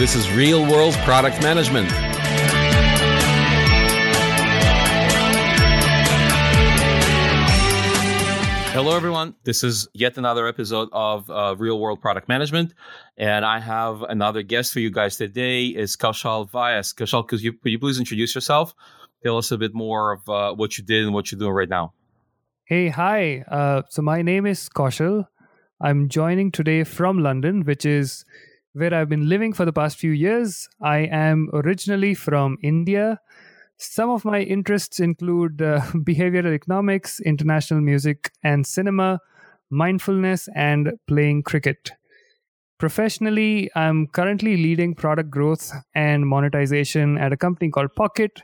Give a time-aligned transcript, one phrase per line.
[0.00, 1.86] This is Real World Product Management.
[8.72, 9.34] Hello, everyone.
[9.44, 12.72] This is yet another episode of uh, Real World Product Management,
[13.18, 15.66] and I have another guest for you guys today.
[15.66, 16.94] Is Kaushal Vyas.
[16.94, 18.74] Kaushal, could you, could you please introduce yourself?
[19.22, 21.68] Tell us a bit more of uh, what you did and what you're doing right
[21.68, 21.92] now.
[22.64, 23.44] Hey, hi.
[23.50, 25.26] Uh, so my name is Kaushal.
[25.78, 28.24] I'm joining today from London, which is
[28.72, 30.68] where I've been living for the past few years.
[30.80, 33.20] I am originally from India
[33.82, 39.20] some of my interests include uh, behavioral economics, international music and cinema,
[39.70, 41.92] mindfulness, and playing cricket.
[42.78, 48.42] Professionally, I'm currently leading product growth and monetization at a company called Pocket.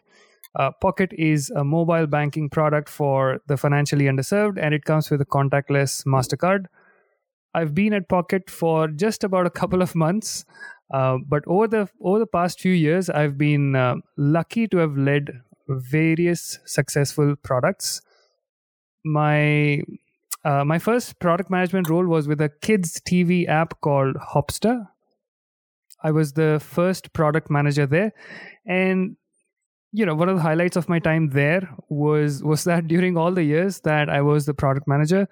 [0.58, 5.20] Uh, Pocket is a mobile banking product for the financially underserved, and it comes with
[5.20, 6.64] a contactless MasterCard.
[7.56, 10.44] I've been at Pocket for just about a couple of months.
[10.92, 14.96] Uh, but over the over the past few years, I've been uh, lucky to have
[14.96, 15.30] led
[15.68, 18.02] various successful products.
[19.04, 19.80] My
[20.44, 24.86] uh, my first product management role was with a kids TV app called Hopster.
[26.04, 28.12] I was the first product manager there,
[28.66, 29.16] and
[29.92, 33.32] you know one of the highlights of my time there was was that during all
[33.32, 35.26] the years that I was the product manager,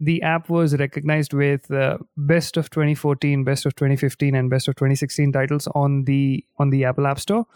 [0.00, 4.74] the app was recognized with uh, best of 2014 best of 2015 and best of
[4.74, 7.46] 2016 titles on the on the apple app store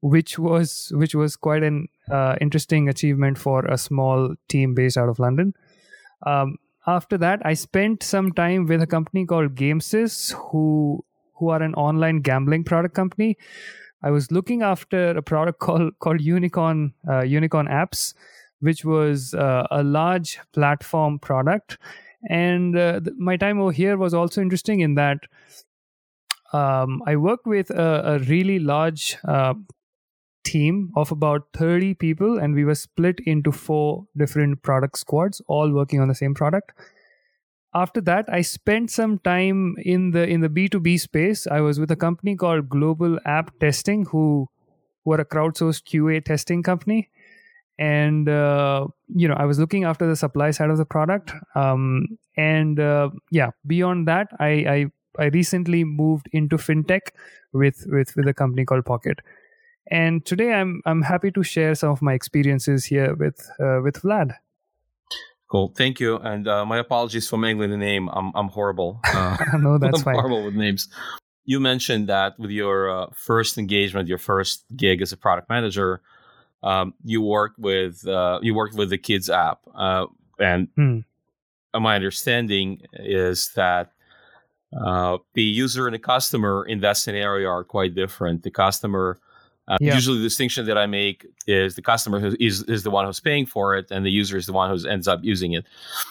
[0.00, 5.08] which was which was quite an uh, interesting achievement for a small team based out
[5.08, 5.54] of london.
[6.26, 11.04] Um, after that i spent some time with a company called gamesys who
[11.36, 13.36] who are an online gambling product company.
[14.02, 18.14] I was looking after a product called called unicorn uh, unicorn apps
[18.60, 21.78] which was uh, a large platform product.
[22.28, 25.18] And uh, th- my time over here was also interesting in that
[26.52, 29.54] um, I worked with a, a really large uh,
[30.44, 35.72] team of about 30 people, and we were split into four different product squads, all
[35.72, 36.72] working on the same product.
[37.74, 41.46] After that, I spent some time in the in the B2B space.
[41.46, 44.48] I was with a company called Global App Testing, who
[45.04, 47.10] were a crowdsourced QA testing company
[47.78, 52.06] and uh, you know i was looking after the supply side of the product um,
[52.36, 54.86] and uh, yeah beyond that I, I
[55.18, 57.10] i recently moved into fintech
[57.52, 59.20] with with with a company called pocket
[59.90, 64.02] and today i'm i'm happy to share some of my experiences here with uh, with
[64.02, 64.34] vlad
[65.48, 68.08] Cool, thank you, and uh, my apologies for mangling the name.
[68.08, 69.00] I'm I'm horrible.
[69.04, 70.14] Uh, no, that's I'm fine.
[70.16, 70.88] Horrible with names.
[71.44, 76.02] You mentioned that with your uh, first engagement, your first gig as a product manager,
[76.66, 80.06] um, you worked with uh, you worked with the kids app, uh,
[80.38, 81.00] and hmm.
[81.72, 83.92] my understanding is that
[84.84, 88.42] uh, the user and the customer in that scenario are quite different.
[88.42, 89.18] The customer.
[89.68, 89.94] Uh, yeah.
[89.94, 93.46] Usually, the distinction that I make is the customer is is the one who's paying
[93.46, 95.64] for it, and the user is the one who ends up using it.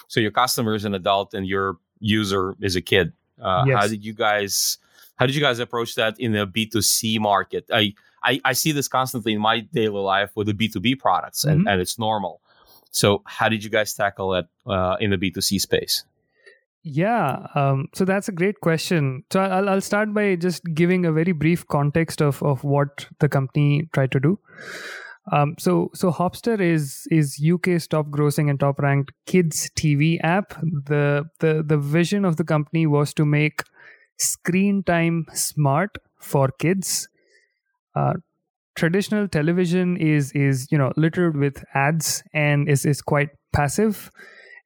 [0.08, 3.12] So your customer is an adult, and your user is a kid.
[3.40, 3.76] Uh, yes.
[3.78, 4.78] How did you guys?
[5.16, 7.64] How did you guys approach that in the B two C market?
[7.72, 11.60] I I, I see this constantly in my daily life with the B2B products, and,
[11.60, 11.68] mm-hmm.
[11.68, 12.40] and it's normal.
[12.90, 16.04] So, how did you guys tackle it uh, in the B2C space?
[16.88, 19.24] Yeah, um, so that's a great question.
[19.32, 23.28] So I'll, I'll start by just giving a very brief context of, of what the
[23.28, 24.38] company tried to do.
[25.32, 30.50] Um, so so Hopster is is UK's top grossing and top ranked kids TV app.
[30.60, 33.64] The the the vision of the company was to make
[34.16, 37.08] screen time smart for kids
[37.96, 38.14] uh,
[38.76, 44.10] traditional television is is you know littered with ads and is is quite passive.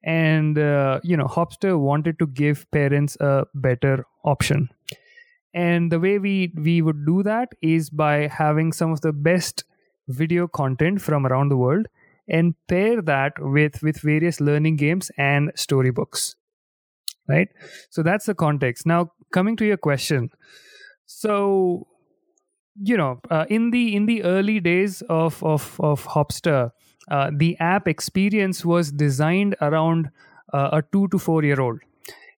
[0.03, 4.69] And uh, you know hopster wanted to give parents a better option.
[5.53, 9.63] And the way we we would do that is by having some of the best
[10.07, 11.87] video content from around the world
[12.27, 16.35] and pair that with with various learning games and storybooks.
[17.29, 17.49] Right?
[17.89, 18.85] So that's the context.
[18.85, 20.31] Now coming to your question.
[21.05, 21.87] So
[22.75, 26.71] you know uh, in the in the early days of of of hopster
[27.09, 30.09] uh, the app experience was designed around
[30.53, 31.79] uh, a 2 to 4 year old.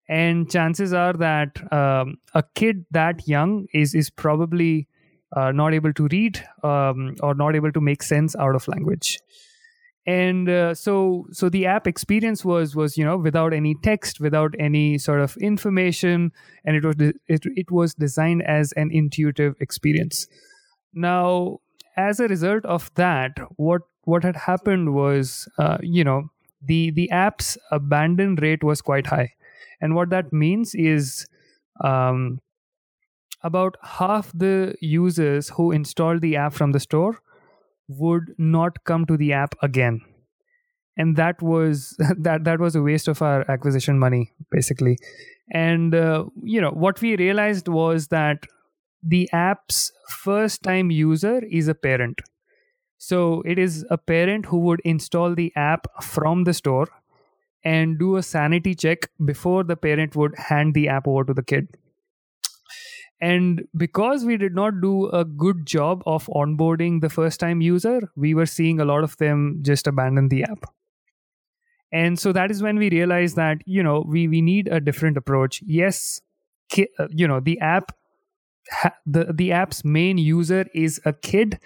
[0.09, 4.87] And chances are that um, a kid that young is is probably
[5.35, 9.19] uh, not able to read um, or not able to make sense out of language
[10.05, 14.53] and uh, so so the app experience was was you know without any text without
[14.59, 16.31] any sort of information
[16.65, 20.27] and it was it, it was designed as an intuitive experience.
[20.93, 21.59] Now
[21.95, 26.29] as a result of that what what had happened was uh, you know
[26.61, 29.33] the the app's abandon rate was quite high.
[29.79, 31.27] And what that means is
[31.83, 32.39] um,
[33.41, 37.21] about half the users who installed the app from the store
[37.87, 40.01] would not come to the app again.
[40.95, 44.97] And that was that that was a waste of our acquisition money basically.
[45.51, 48.45] And uh, you know what we realized was that
[49.01, 52.21] the app's first time user is a parent.
[52.97, 56.87] So it is a parent who would install the app from the store
[57.65, 61.43] and do a sanity check before the parent would hand the app over to the
[61.43, 61.67] kid
[63.21, 68.01] and because we did not do a good job of onboarding the first time user
[68.15, 70.65] we were seeing a lot of them just abandon the app.
[71.91, 75.17] And so that is when we realized that you know we we need a different
[75.17, 75.61] approach.
[75.65, 76.21] Yes
[76.69, 77.91] ki- uh, you know the app
[78.71, 81.59] ha- the the app's main user is a kid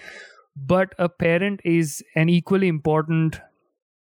[0.55, 3.39] but a parent is an equally important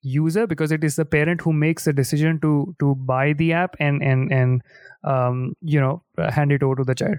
[0.06, 3.75] user because it is the parent who makes the decision to to buy the app
[3.80, 4.62] and and and
[5.04, 7.18] um, you know hand it over to the child.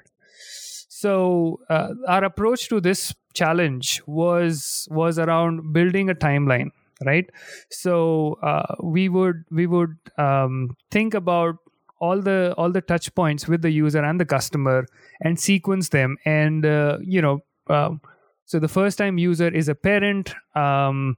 [0.88, 6.70] So uh, our approach to this challenge was was around building a timeline
[7.04, 7.28] right?
[7.70, 11.56] So uh, we would we would um, think about
[11.98, 14.86] all the all the touch points with the user and the customer
[15.20, 16.16] and sequence them.
[16.24, 18.00] And uh, you know um,
[18.46, 21.16] so the first time user is a parent um,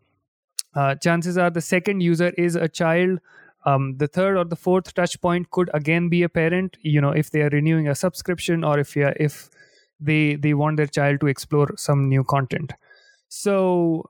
[0.79, 3.19] uh, chances are the second user is a child.
[3.67, 7.11] Um, the third or the fourth touch point could again be a parent you know
[7.23, 9.51] if they are renewing a subscription or if if
[10.01, 12.73] they they want their child to explore some new content.
[13.29, 14.09] So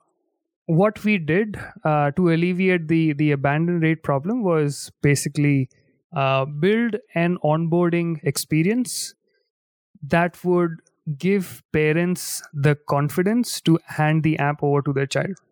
[0.67, 5.71] what we did uh, to alleviate the the abandon rate problem was basically
[6.15, 9.15] uh, build an onboarding experience
[10.03, 10.81] that would
[11.17, 15.48] give parents the confidence to hand the app over to their child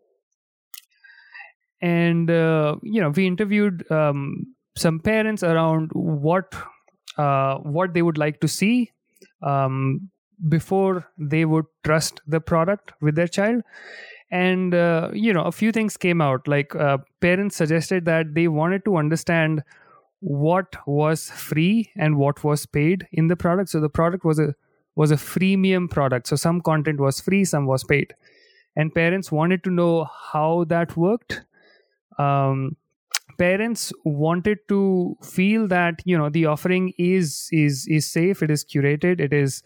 [1.80, 6.54] and uh, you know we interviewed um, some parents around what
[7.18, 8.92] uh, what they would like to see
[9.42, 10.10] um,
[10.48, 13.62] before they would trust the product with their child.
[14.30, 16.48] And uh, you know a few things came out.
[16.48, 19.62] Like uh, parents suggested that they wanted to understand
[20.20, 23.70] what was free and what was paid in the product.
[23.70, 24.54] So the product was a
[24.96, 26.26] was a freemium product.
[26.26, 28.14] So some content was free some was paid.
[28.74, 31.42] And parents wanted to know how that worked
[32.18, 32.76] um,
[33.38, 38.64] parents wanted to feel that you know the offering is is is safe it is
[38.64, 39.62] curated it is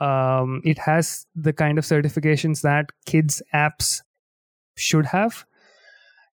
[0.00, 4.02] um, it has the kind of certifications that kids apps
[4.76, 5.44] should have.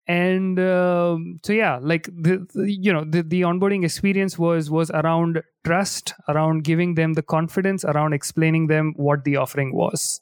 [0.07, 4.89] And uh, so yeah like the, the, you know the, the onboarding experience was was
[4.91, 10.21] around trust around giving them the confidence around explaining them what the offering was.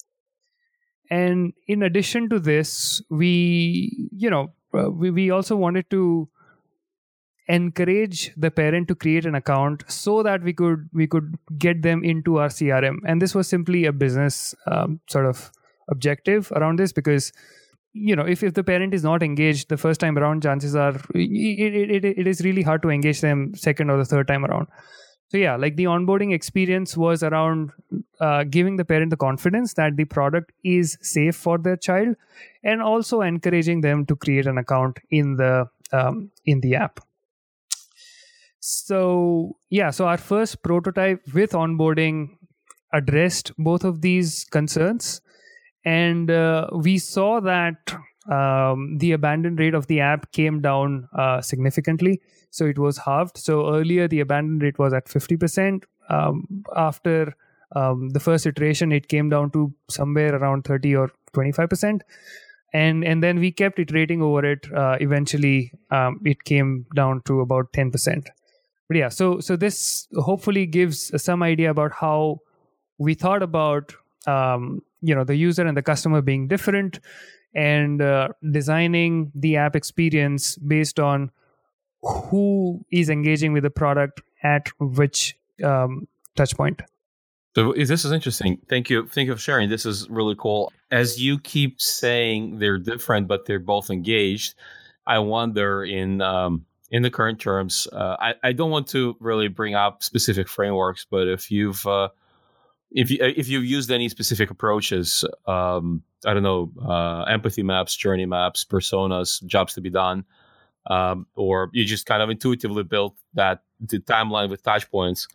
[1.12, 4.54] And in addition to this we you know
[4.90, 6.30] we, we also wanted to
[7.48, 12.04] encourage the parent to create an account so that we could we could get them
[12.04, 15.52] into our crm and this was simply a business um, sort of
[15.90, 17.32] objective around this because
[17.94, 20.96] you know if, if the parent is not engaged the first time around chances are
[21.14, 24.68] it, it, it is really hard to engage them second or the third time around
[25.28, 27.72] so yeah like the onboarding experience was around
[28.20, 32.16] uh, giving the parent the confidence that the product is safe for their child
[32.64, 37.00] and also encouraging them to create an account in the um, in the app.
[38.60, 42.30] So yeah so our first prototype with onboarding
[42.94, 45.22] addressed both of these concerns
[45.84, 47.96] and uh, we saw that
[48.30, 52.22] um, the abandon rate of the app came down uh, significantly
[52.56, 53.38] so it was halved.
[53.38, 57.36] So earlier the abandon rate was at 50% um, after
[57.76, 62.00] um, the first iteration it came down to somewhere around 30 or 25%
[62.74, 64.72] and and then we kept iterating over it.
[64.74, 68.26] Uh, eventually um, it came down to about 10%
[68.88, 72.40] but yeah so so this hopefully gives some idea about how
[72.98, 73.94] we thought about
[74.28, 77.00] um, you know the user and the customer being different
[77.54, 81.32] and uh, designing the app experience based on
[82.06, 86.82] who is engaging with the product at which um, touch point?
[87.56, 88.60] So this is interesting.
[88.70, 89.70] Thank you thank you for sharing.
[89.70, 90.72] This is really cool.
[90.92, 94.56] As you keep saying they're different but they're both engaged
[95.08, 99.48] i wonder in um, in the current terms, uh, I, I don't want to really
[99.48, 102.10] bring up specific frameworks, but if you've uh,
[102.92, 107.96] if you if you've used any specific approaches, um, I don't know, uh, empathy maps,
[107.96, 110.26] journey maps, personas, jobs to be done,
[110.88, 115.28] um, or you just kind of intuitively built that the timeline with touch points.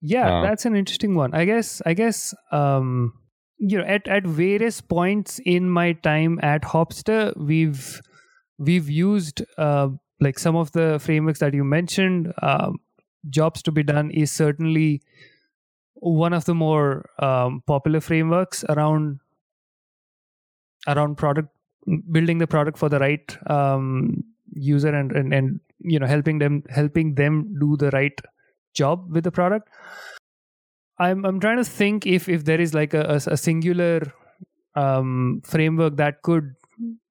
[0.00, 1.34] Yeah, uh, that's an interesting one.
[1.34, 1.82] I guess.
[1.84, 2.34] I guess.
[2.52, 3.14] Um,
[3.58, 8.00] you know, at at various points in my time at Hopster, we've
[8.58, 9.88] we've used uh,
[10.20, 12.78] like some of the frameworks that you mentioned um,
[13.28, 15.02] jobs to be done is certainly
[15.94, 19.20] one of the more um, popular frameworks around
[20.86, 21.48] around product
[22.10, 24.22] building the product for the right um,
[24.56, 28.20] user and, and and you know helping them helping them do the right
[28.74, 29.68] job with the product
[30.98, 34.12] i'm i'm trying to think if if there is like a, a, a singular
[34.74, 36.54] um, framework that could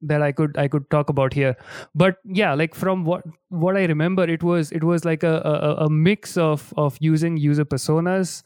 [0.02, 1.56] that I could I could talk about here.
[1.96, 5.86] But yeah, like from what what I remember, it was it was like a a,
[5.86, 8.44] a mix of of using user personas,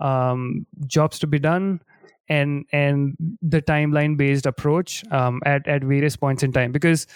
[0.00, 1.80] um, jobs to be done,
[2.28, 6.72] and and the timeline based approach um, at at various points in time.
[6.72, 7.06] Because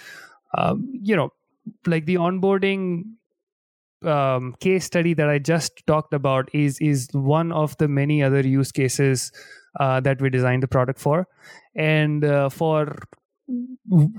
[0.56, 1.30] um, you know,
[1.87, 3.04] like the onboarding
[4.04, 8.40] um, case study that I just talked about is is one of the many other
[8.40, 9.32] use cases
[9.80, 11.26] uh, that we designed the product for,
[11.75, 12.96] and uh, for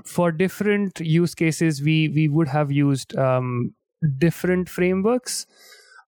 [0.04, 3.74] for different use cases we we would have used um,
[4.18, 5.46] different frameworks.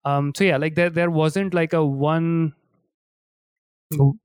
[0.04, 2.54] Um, so yeah like there there wasn't like a one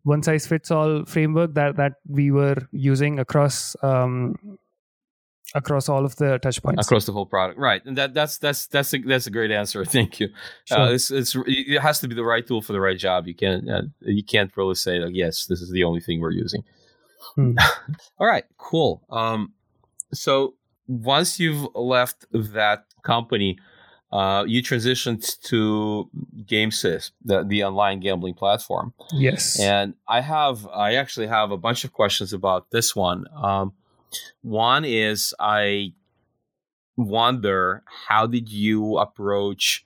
[0.02, 4.34] one size fits all framework that that we were using across um,
[5.54, 8.66] across all of the touch points across the whole product right and that that's that's
[8.68, 10.28] that's a, that's a great answer thank you
[10.70, 10.78] uh, sure.
[10.78, 13.34] uh, it's, it's it has to be the right tool for the right job you
[13.34, 16.62] can't uh, you can't really say like yes this is the only thing we're using
[17.34, 17.54] Hmm.
[18.18, 19.02] All right, cool.
[19.10, 19.52] Um,
[20.12, 20.54] so
[20.86, 23.58] once you've left that company,
[24.12, 26.10] uh, you transitioned to
[26.44, 28.92] GameSys, the, the online gambling platform.
[29.12, 29.60] Yes.
[29.60, 33.26] And I have, I actually have a bunch of questions about this one.
[33.36, 33.72] Um,
[34.42, 35.92] one is I
[36.96, 39.84] wonder how did you approach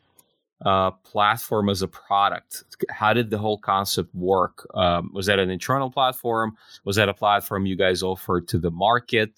[0.64, 2.64] uh, platform as a product?
[2.90, 4.66] How did the whole concept work?
[4.74, 6.56] Um, was that an internal platform?
[6.84, 9.32] Was that a platform you guys offered to the market?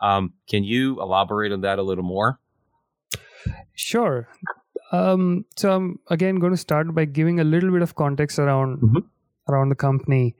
[0.00, 2.38] Um, can you elaborate on that a little more?
[3.74, 4.28] Sure.
[4.92, 8.78] Um, so I'm again going to start by giving a little bit of context around
[8.78, 8.98] mm-hmm.
[9.48, 10.34] around the company.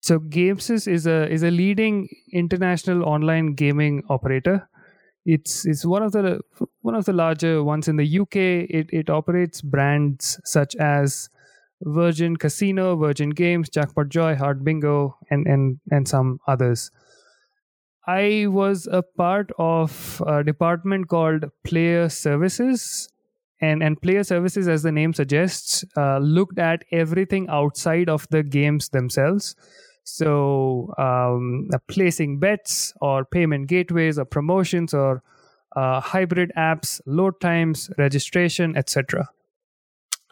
[0.00, 4.68] So GameSys is a is a leading international online gaming operator
[5.24, 6.40] it's it's one of the
[6.80, 8.36] one of the larger ones in the UK.
[8.36, 11.28] It it operates brands such as
[11.82, 16.90] Virgin Casino, Virgin Games, Jackpot Joy, Heart Bingo, and and and some others.
[18.06, 23.08] I was a part of a department called Player Services,
[23.60, 28.42] and and Player Services, as the name suggests, uh, looked at everything outside of the
[28.42, 29.54] games themselves.
[30.12, 35.22] So, um, uh, placing bets or payment gateways or promotions or
[35.76, 39.28] uh, hybrid apps, load times, registration, etc.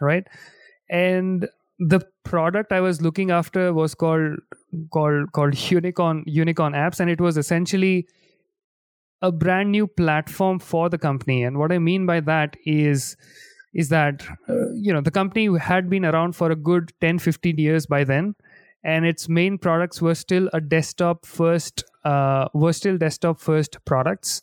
[0.00, 0.26] Right,
[0.90, 4.38] and the product I was looking after was called
[4.90, 8.06] called called Unicorn Unicorn Apps, and it was essentially
[9.22, 11.42] a brand new platform for the company.
[11.42, 13.16] And what I mean by that is
[13.74, 17.58] is that uh, you know the company had been around for a good 10 15
[17.58, 18.34] years by then
[18.84, 24.42] and its main products were still a desktop first uh, were still desktop first products.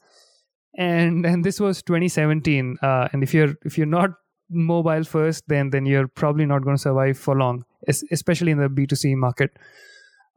[0.77, 4.12] And and this was 2017 uh, and if you're if you're not
[4.50, 8.68] mobile first then then you're probably not going to survive for long especially in the
[8.68, 9.58] b2c market.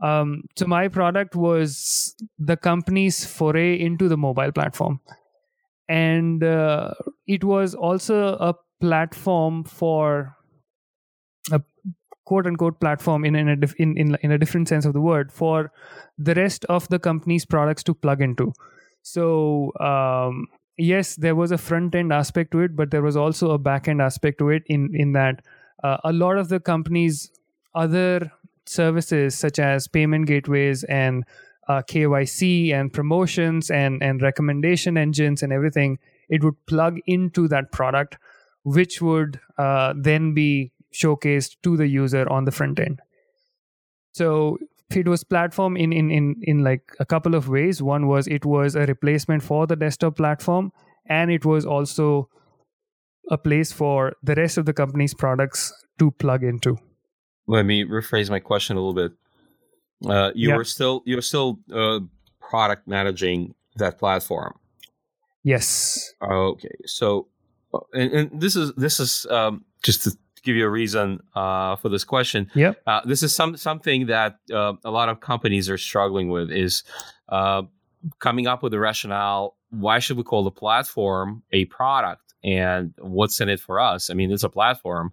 [0.02, 5.00] Um, so my product was the company's foray into the mobile platform.
[5.88, 6.92] And uh,
[7.26, 10.36] it was also a platform for
[11.50, 11.60] a
[12.28, 15.32] quote unquote platform in in a, in, in, in a different sense of the word
[15.32, 15.72] for
[16.30, 18.52] the rest of the company's products to plug into.
[19.02, 20.46] So um,
[20.78, 23.88] yes there was a front end aspect to it but there was also a back
[23.88, 25.42] end aspect to it in in that
[25.82, 27.30] uh, a lot of the company's
[27.74, 28.32] other
[28.66, 31.24] services such as payment gateways and
[31.68, 37.72] uh, KYC and promotions and and recommendation engines and everything it would plug into that
[37.72, 38.16] product
[38.62, 43.00] which would uh, then be showcased to the user on the front end.
[44.12, 44.58] So
[44.90, 47.82] it was platform in, in in in like a couple of ways.
[47.82, 50.72] One was it was a replacement for the desktop platform,
[51.06, 52.28] and it was also
[53.30, 56.78] a place for the rest of the company's products to plug into.
[57.46, 59.12] Let me rephrase my question a little bit.
[60.06, 60.56] Uh, you yeah.
[60.56, 62.00] were still you were still uh,
[62.40, 64.54] product managing that platform.
[65.42, 66.12] Yes.
[66.22, 66.76] Okay.
[66.86, 67.28] So,
[67.72, 71.76] uh, and, and this is this is um, just to give you a reason uh,
[71.76, 72.50] for this question.
[72.54, 72.82] Yep.
[72.86, 76.82] Uh, this is some something that uh, a lot of companies are struggling with is
[77.28, 77.62] uh,
[78.18, 79.56] coming up with a rationale.
[79.70, 84.10] Why should we call the platform a product, and what's in it for us?
[84.10, 85.12] I mean, it's a platform.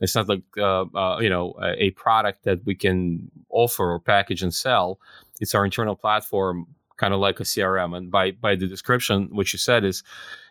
[0.00, 4.00] It's not like uh, uh, you know a, a product that we can offer or
[4.00, 4.98] package and sell.
[5.40, 7.96] It's our internal platform kind of like a CRM.
[7.96, 10.02] And by by the description, what you said is,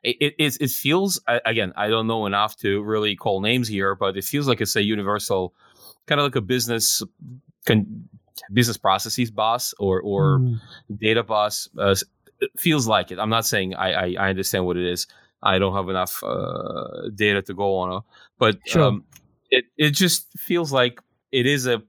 [0.03, 4.17] it it, it feels again, I don't know enough to really call names here, but
[4.17, 5.53] it feels like it's a universal,
[6.07, 7.03] kind of like a business.
[7.65, 8.09] Con-
[8.51, 10.59] business processes bus or or mm.
[10.97, 11.95] data bus uh,
[12.57, 13.19] feels like it.
[13.19, 15.07] I'm not saying I, I, I understand what it is.
[15.43, 18.01] I don't have enough uh, data to go on,
[18.37, 18.83] but sure.
[18.83, 19.03] um,
[19.49, 21.81] it it just feels like it is a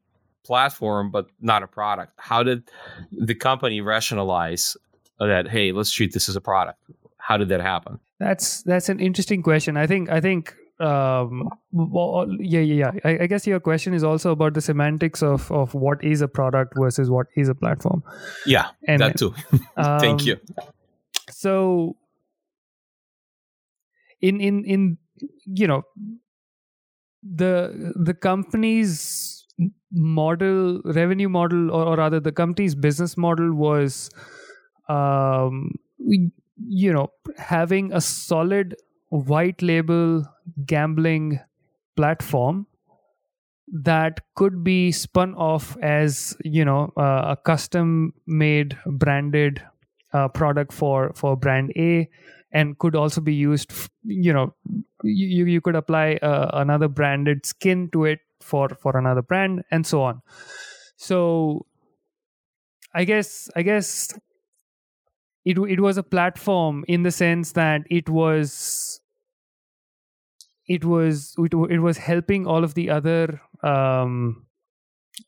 [0.45, 2.13] platform but not a product.
[2.17, 2.65] How did
[3.11, 4.77] the company rationalize
[5.19, 5.49] that?
[5.49, 6.79] Hey, let's treat this as a product.
[7.19, 8.01] How did that happen?
[8.19, 9.77] That's that's an interesting question.
[9.77, 13.01] I think I think um, well, yeah, yeah, yeah.
[13.05, 16.29] I, I, guess your question is also about the semantics of of what is a
[16.29, 18.03] product versus what is a platform.
[18.47, 19.33] Yeah, and that too.
[19.77, 20.41] Thank um, you.
[21.31, 21.97] So,
[24.21, 24.99] in in in
[25.47, 25.83] you know
[27.23, 29.42] the the company's
[29.91, 34.11] model revenue model or, or rather the company's business model was
[34.89, 38.75] um you know having a solid
[39.11, 40.25] white label
[40.67, 41.39] gambling
[41.97, 42.67] platform
[43.73, 49.63] that could be spun off as you know uh, a custom made branded
[50.13, 52.09] uh, product for for brand A
[52.53, 53.73] and could also be used
[54.05, 54.55] you know
[55.05, 59.87] you you could apply uh, another branded skin to it for for another brand and
[59.87, 60.23] so on.
[60.97, 61.67] So
[62.95, 64.13] i guess i guess
[65.45, 69.01] it it was a platform in the sense that it was
[70.67, 74.47] it was it, it was helping all of the other um,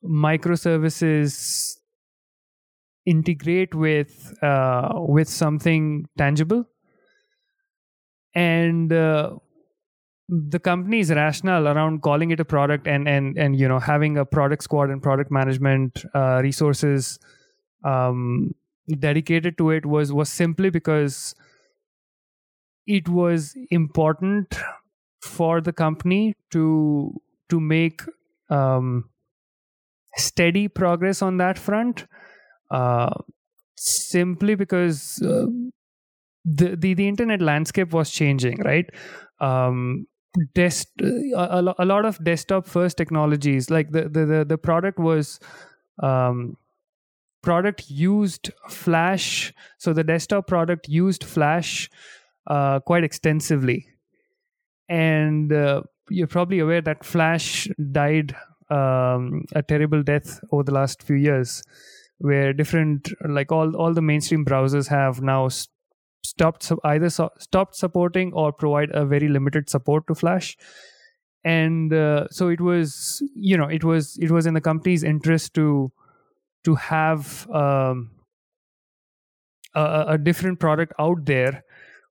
[0.05, 1.77] microservices
[3.05, 6.65] integrate with uh, with something tangible.
[8.35, 9.37] And uh,
[10.29, 14.25] the company's rationale around calling it a product and and and you know having a
[14.25, 17.19] product squad and product management uh, resources
[17.85, 18.55] um,
[18.99, 21.35] dedicated to it was was simply because
[22.87, 24.55] it was important
[25.21, 27.13] for the company to
[27.49, 28.03] to make
[28.51, 29.09] um,
[30.17, 32.07] steady progress on that front
[32.71, 33.11] uh,
[33.77, 35.47] simply because uh,
[36.45, 38.89] the, the the internet landscape was changing right?
[39.41, 40.07] Um,
[40.55, 45.39] dest- a, a lot of desktop first technologies like the the the, the product was
[46.03, 46.57] um,
[47.43, 51.89] product used flash so the desktop product used flash
[52.47, 53.87] uh, quite extensively.
[54.89, 58.37] And uh, you're probably aware that Flash died
[58.71, 61.63] um, a terrible death over the last few years,
[62.19, 65.49] where different like all all the mainstream browsers have now
[66.37, 70.57] stopped either stopped supporting or provide a very limited support to Flash.
[71.45, 75.55] And uh, so it was, you know, it was it was in the company's interest
[75.55, 75.93] to
[76.65, 78.11] to have um,
[79.75, 81.63] a, a different product out there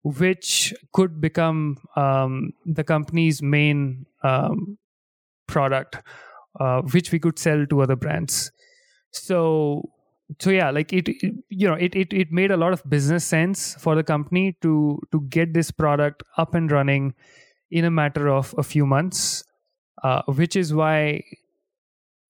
[0.03, 4.77] which could become um, the company's main um,
[5.47, 5.97] product,
[6.59, 8.51] uh, which we could sell to other brands.
[9.11, 9.89] So,
[10.39, 13.25] so yeah, like it, it, you know, it, it it made a lot of business
[13.25, 17.13] sense for the company to to get this product up and running
[17.71, 19.43] in a matter of a few months,
[20.03, 21.23] uh, which is why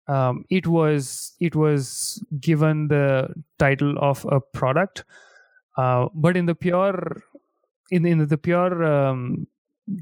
[0.07, 5.05] um, it was it was given the title of a product.
[5.77, 7.23] Uh, but in the pure
[7.91, 9.47] in in the pure um,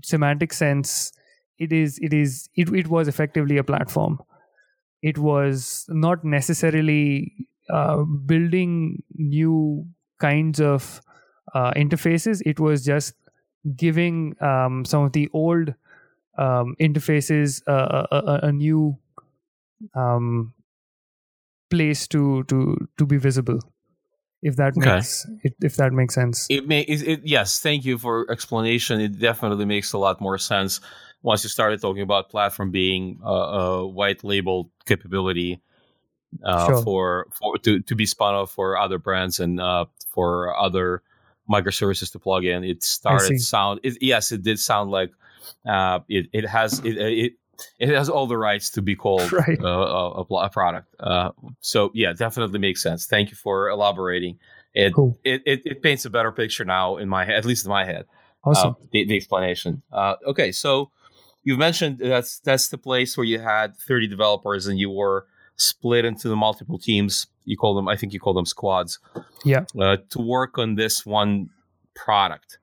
[0.04, 1.12] semantic sense,
[1.58, 4.20] it is it is it, it was effectively a platform.
[5.02, 9.86] It was not necessarily uh, building new
[10.20, 11.02] kinds of
[11.54, 12.42] uh, interfaces.
[12.46, 13.14] It was just
[13.76, 15.74] giving um, some of the old
[16.38, 18.98] um, interfaces a, a, a new
[19.96, 20.54] um,
[21.70, 23.60] place to to to be visible
[24.44, 24.96] if that okay.
[24.96, 29.66] makes if that makes sense it may it, yes thank you for explanation it definitely
[29.66, 30.82] makes a lot more sense
[31.24, 35.62] once you started talking about platform being a, a white label capability
[36.44, 36.84] uh, sure.
[36.84, 41.02] for for to, to be spun off for other brands and uh, for other
[41.50, 45.12] microservices to plug in it started sound it, yes it did sound like
[45.66, 47.34] uh, it, it has it, it
[47.80, 49.60] it has all the rights to be called right.
[49.62, 50.96] uh, a, a, product.
[51.00, 53.06] Uh, so yeah, definitely makes sense.
[53.06, 54.40] Thank you for elaborating.
[54.74, 55.20] It, cool.
[55.24, 57.86] it, it, it paints a better picture now in my head, at least in my
[57.86, 58.06] head.
[58.44, 58.72] Awesome.
[58.72, 59.82] Uh, the, the, explanation.
[59.92, 60.90] Uh, okay, so
[61.44, 66.06] you've mentioned that's that's the place where you had 30 developers and you were split
[66.06, 67.28] into the multiple teams.
[67.46, 69.00] You call them, I think you call them squads.
[69.44, 69.66] Yeah.
[69.80, 71.50] Uh, to work on this one
[71.96, 72.60] product.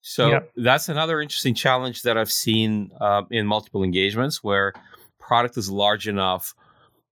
[0.00, 0.52] So yep.
[0.56, 4.72] that's another interesting challenge that I've seen uh, in multiple engagements where
[5.18, 6.54] product is large enough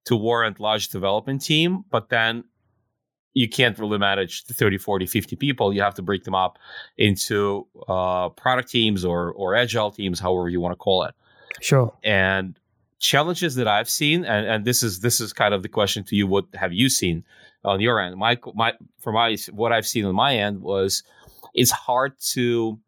[0.06, 2.44] to warrant large development team, but then
[3.36, 6.58] you can't really manage 30 40 50 people you have to break them up
[6.96, 11.14] into uh, product teams or or agile teams however you want to call it
[11.60, 12.58] sure and
[13.06, 16.16] challenges that i've seen and, and this is this is kind of the question to
[16.16, 17.24] you what have you seen
[17.64, 21.02] on your end my my for my what i've seen on my end was
[21.54, 22.78] it's hard to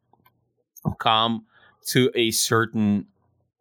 [0.98, 1.44] come
[1.86, 3.06] to a certain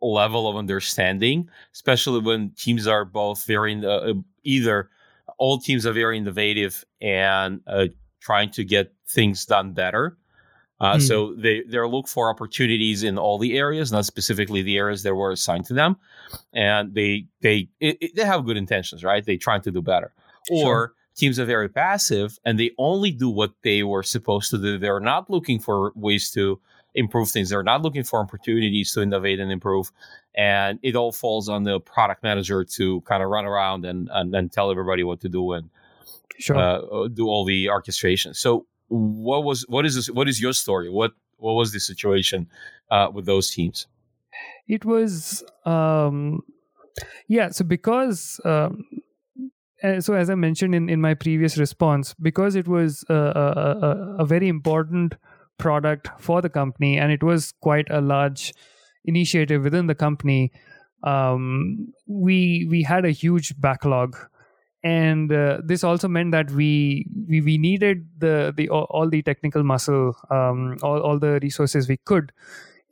[0.01, 4.89] level of understanding especially when teams are both very uh, either
[5.37, 7.87] all teams are very innovative and uh,
[8.19, 10.17] trying to get things done better.
[10.79, 11.01] Uh, mm.
[11.01, 15.15] So they they look for opportunities in all the areas, not specifically the areas that
[15.15, 15.97] were assigned to them,
[16.53, 19.25] and they they it, it, they have good intentions, right?
[19.25, 20.13] They trying to do better.
[20.49, 20.93] Or sure.
[21.15, 24.77] teams are very passive and they only do what they were supposed to do.
[24.77, 26.59] They're not looking for ways to
[26.95, 27.49] improve things.
[27.49, 29.91] They're not looking for opportunities to innovate and improve.
[30.35, 34.33] And it all falls on the product manager to kind of run around and, and,
[34.33, 35.69] and tell everybody what to do and
[36.39, 36.57] sure.
[36.57, 38.33] uh, do all the orchestration.
[38.33, 40.89] So what was what is this, what is your story?
[40.89, 42.47] What what was the situation
[42.89, 43.87] uh, with those teams?
[44.67, 46.41] It was um,
[47.27, 47.49] yeah.
[47.49, 48.85] So because um,
[49.83, 54.15] uh, so as I mentioned in, in my previous response, because it was a, a,
[54.19, 55.15] a very important
[55.57, 58.53] product for the company, and it was quite a large
[59.05, 60.51] initiative within the company.
[61.03, 64.17] Um, we we had a huge backlog,
[64.87, 69.63] and uh, this also meant that we we, we needed the the all the technical
[69.63, 72.31] muscle, um, all all the resources we could.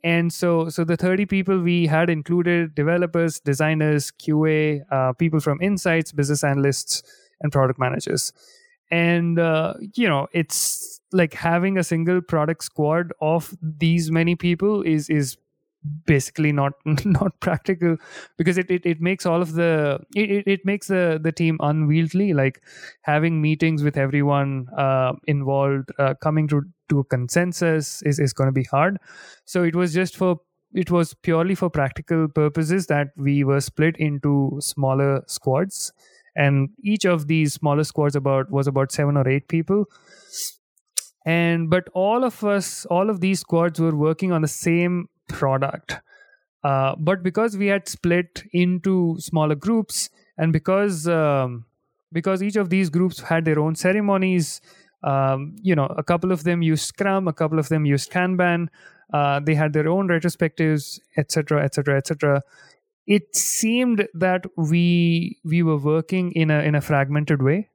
[0.04, 5.60] And so, so the 30 people we had included developers, designers, QA, uh, people from
[5.60, 7.02] insights, business analysts,
[7.40, 8.32] and product managers.
[8.90, 14.82] And uh, you know, it's like having a single product squad of these many people
[14.82, 15.38] is is
[16.06, 16.72] basically not
[17.04, 17.96] not practical
[18.36, 22.32] because it, it, it makes all of the it, it makes the the team unwieldy
[22.34, 22.62] like
[23.02, 28.46] having meetings with everyone uh, involved uh, coming to to a consensus is, is going
[28.46, 28.96] to be hard.
[29.44, 30.38] So it was just for
[30.72, 35.92] it was purely for practical purposes that we were split into smaller squads.
[36.34, 39.86] And each of these smaller squads about was about seven or eight people.
[41.24, 45.98] And but all of us all of these squads were working on the same product.
[46.64, 51.64] Uh, but because we had split into smaller groups and because um,
[52.12, 54.60] because each of these groups had their own ceremonies
[55.04, 58.66] um, you know a couple of them used scrum a couple of them used kanban
[59.12, 62.42] uh, they had their own retrospectives etc etc etc
[63.06, 67.68] it seemed that we we were working in a in a fragmented way.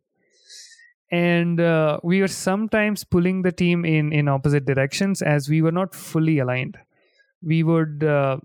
[1.13, 5.71] And uh, we were sometimes pulling the team in in opposite directions as we were
[5.71, 6.77] not fully aligned
[7.43, 8.37] we would uh,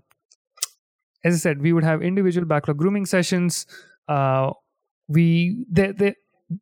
[1.23, 3.65] as i said we would have individual backlog grooming sessions
[4.07, 4.51] uh,
[5.07, 6.15] we there, there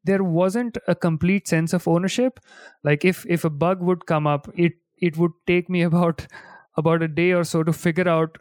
[0.03, 2.39] there wasn't a complete sense of ownership.
[2.83, 6.27] Like if if a bug would come up it it would take me about
[6.77, 8.37] about a day or so to figure out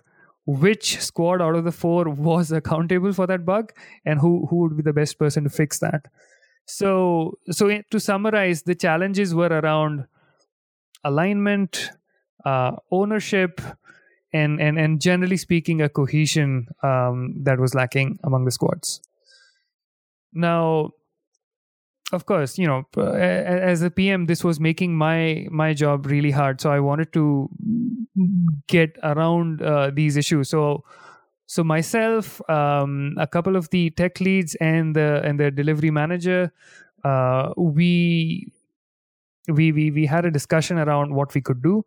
[0.46, 3.72] which squad out of the four was accountable for that bug
[4.04, 6.06] and who who would be the best person to fix that.
[6.66, 10.06] So, so to summarize, the challenges were around
[11.04, 11.90] alignment,
[12.44, 13.60] uh, ownership,
[14.32, 19.00] and and and generally speaking, a cohesion um, that was lacking among the squads.
[20.32, 20.90] Now,
[22.12, 26.60] of course, you know, as a PM, this was making my my job really hard.
[26.60, 27.48] So I wanted to
[28.68, 30.50] get around uh, these issues.
[30.50, 30.84] So
[31.46, 36.52] so myself um, a couple of the tech leads and the and the delivery manager
[37.04, 38.48] uh, we
[39.48, 41.84] we we we had a discussion around what we could do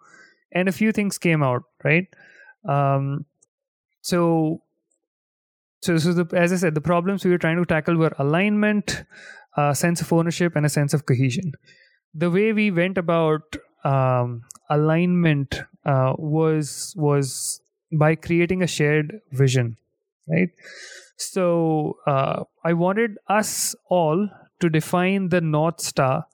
[0.51, 2.07] and a few things came out right
[2.67, 3.25] um,
[4.01, 4.61] so
[5.81, 9.03] so so the, as i said the problems we were trying to tackle were alignment
[9.57, 11.51] a sense of ownership and a sense of cohesion
[12.13, 19.77] the way we went about um, alignment uh, was was by creating a shared vision,
[20.27, 20.49] right?
[21.17, 24.29] So uh, I wanted us all
[24.59, 26.25] to define the North Star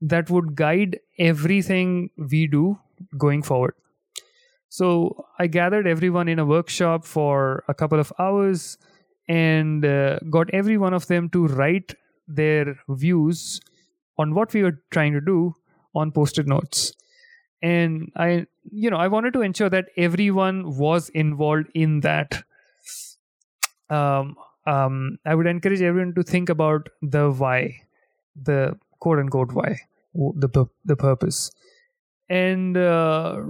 [0.00, 2.78] that would guide everything we do
[3.16, 3.74] going forward.
[4.68, 8.78] So I gathered everyone in a workshop for a couple of hours
[9.28, 11.94] and uh, got every one of them to write
[12.28, 13.60] their views
[14.18, 15.54] on what we were trying to do
[15.94, 16.92] on post it notes.
[17.62, 22.42] And i you know i wanted to ensure that everyone was involved in that.
[23.88, 27.82] Um, um, i would encourage everyone to think about the why
[28.50, 29.78] the quote unquote why
[30.14, 31.50] the the purpose
[32.28, 33.42] and uh,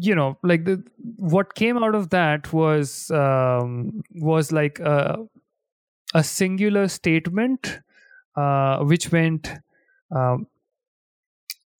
[0.00, 0.82] you know like the
[1.16, 5.18] what came out of that was um, was like a,
[6.14, 7.80] a singular statement
[8.36, 9.52] uh, which went
[10.14, 10.46] um,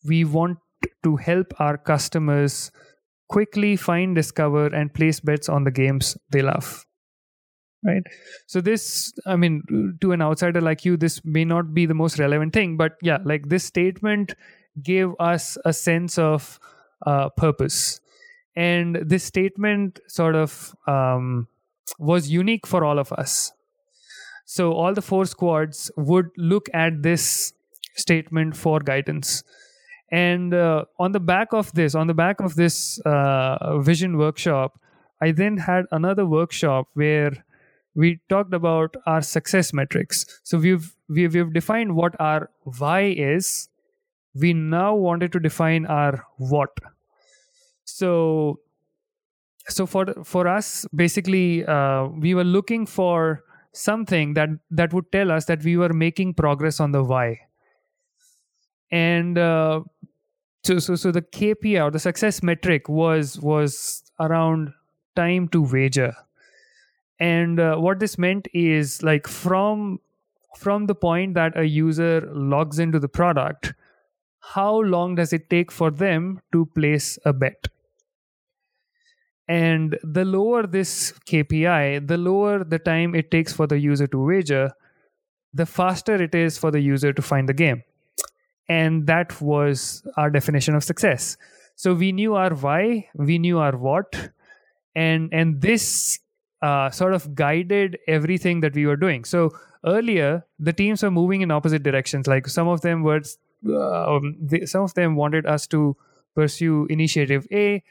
[0.04, 0.58] we want
[1.02, 2.70] to help our customers
[3.28, 6.84] quickly find, discover, and place bets on the games they love.
[7.84, 8.02] Right.
[8.46, 12.18] So, this, I mean, to an outsider like you, this may not be the most
[12.18, 14.34] relevant thing, but yeah, like this statement
[14.82, 16.58] gave us a sense of
[17.06, 18.00] uh, purpose.
[18.56, 21.48] And this statement sort of um,
[21.98, 23.52] was unique for all of us.
[24.44, 27.52] So, all the four squads would look at this
[27.94, 29.44] statement for guidance
[30.10, 34.78] and uh, on the back of this on the back of this uh, vision workshop
[35.20, 37.32] i then had another workshop where
[37.94, 43.68] we talked about our success metrics so we've we've, we've defined what our why is
[44.34, 46.70] we now wanted to define our what.
[47.84, 48.60] So
[49.68, 55.30] so for for us basically uh, we were looking for something that that would tell
[55.30, 57.40] us that we were making progress on the why.
[58.90, 59.82] And uh,
[60.64, 64.72] so so so the KPI or the success metric was was around
[65.16, 66.14] time to wager,
[67.18, 70.00] and uh, what this meant is like from
[70.56, 73.72] from the point that a user logs into the product,
[74.40, 77.68] how long does it take for them to place a bet?
[79.46, 84.24] And the lower this KPI, the lower the time it takes for the user to
[84.24, 84.72] wager,
[85.52, 87.82] the faster it is for the user to find the game.
[88.68, 91.36] And that was our definition of success.
[91.74, 94.30] So we knew our why we knew our what
[94.94, 96.20] and and this
[96.62, 99.24] uh, sort of guided everything that we were doing.
[99.24, 99.50] So
[99.84, 102.26] earlier the teams were moving in opposite directions.
[102.26, 103.22] Like some of them were
[103.68, 105.96] um, they, some of them wanted us to
[106.34, 107.82] pursue initiative a.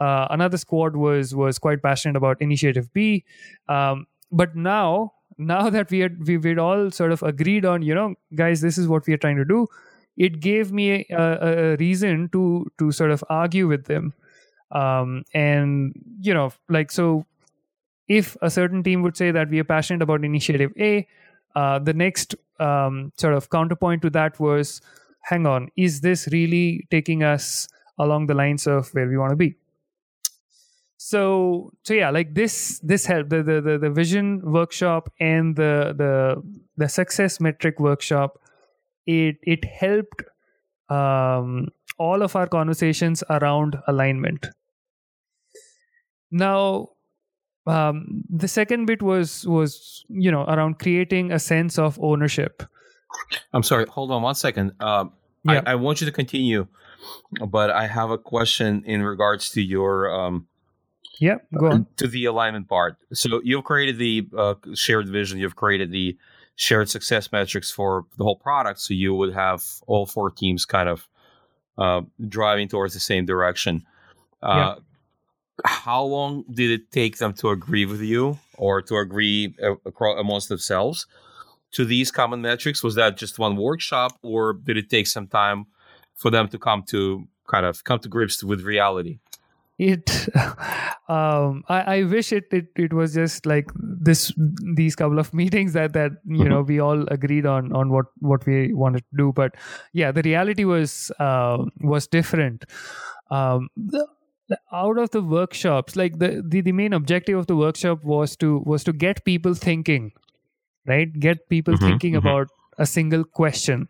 [0.00, 3.24] Uh, another squad was was quite passionate about initiative b.
[3.68, 7.94] Um, but now now that we had we, we'd all sort of agreed on you
[7.94, 9.66] know guys this is what we are trying to do
[10.16, 14.14] it gave me a, a reason to to sort of argue with them.
[14.70, 17.24] Um, and you know like so
[18.08, 21.06] if a certain team would say that we are passionate about initiative a
[21.54, 24.80] uh, the next um, sort of counterpoint to that was
[25.30, 29.36] hang on is this really taking us along the lines of where we want to
[29.36, 29.54] be
[30.96, 35.94] so so yeah like this this helped the, the the the vision workshop and the
[35.96, 36.42] the
[36.76, 38.38] the success metric workshop
[39.06, 40.22] it it helped
[40.88, 44.48] um, all of our conversations around alignment.
[46.30, 46.88] Now,
[47.66, 52.62] um, the second bit was was you know around creating a sense of ownership.
[53.52, 53.86] I'm sorry.
[53.86, 54.72] Hold on one second.
[54.80, 55.12] Um,
[55.44, 55.62] yeah.
[55.66, 56.66] I, I, want you to continue,
[57.48, 60.10] but I have a question in regards to your.
[60.10, 60.48] Um,
[61.18, 61.86] yeah, go on.
[61.96, 62.96] To the alignment part.
[63.12, 65.38] So you've created the uh, shared vision.
[65.38, 66.18] You've created the
[66.56, 68.80] shared success metrics for the whole product.
[68.80, 71.08] So you would have all four teams kind of
[71.78, 73.84] uh, driving towards the same direction.
[74.42, 74.82] Uh, yeah.
[75.64, 80.20] How long did it take them to agree with you or to agree uh, across,
[80.20, 81.06] amongst themselves
[81.72, 82.82] to these common metrics?
[82.82, 85.66] Was that just one workshop or did it take some time
[86.14, 89.18] for them to come to kind of come to grips with reality?
[89.78, 90.28] it
[91.08, 94.32] um I, I wish it, it it was just like this
[94.74, 98.46] these couple of meetings that that you know we all agreed on on what what
[98.46, 99.54] we wanted to do but
[99.92, 102.64] yeah the reality was uh, was different
[103.30, 104.06] um the,
[104.72, 108.60] out of the workshops like the, the the main objective of the workshop was to
[108.60, 110.12] was to get people thinking
[110.86, 112.26] right get people mm-hmm, thinking mm-hmm.
[112.26, 113.88] about a single question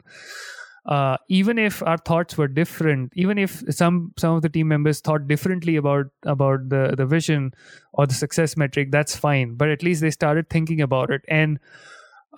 [0.87, 5.00] uh, even if our thoughts were different, even if some some of the team members
[5.00, 7.52] thought differently about about the the vision
[7.92, 9.56] or the success metric, that's fine.
[9.56, 11.59] But at least they started thinking about it, and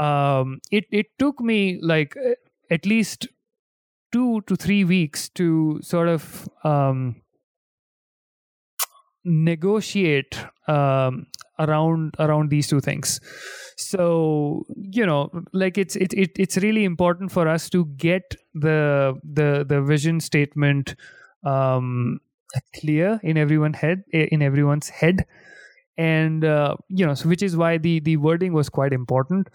[0.00, 2.16] um, it it took me like
[2.70, 3.28] at least
[4.12, 7.16] two to three weeks to sort of um,
[9.24, 11.26] negotiate um,
[11.58, 13.20] around around these two things.
[13.76, 19.14] So you know like it's it, it it's really important for us to get the
[19.22, 20.94] the the vision statement
[21.44, 22.20] um
[22.80, 25.26] clear in everyone's head in everyone's head.
[25.96, 29.48] And uh, you know so which is why the the wording was quite important.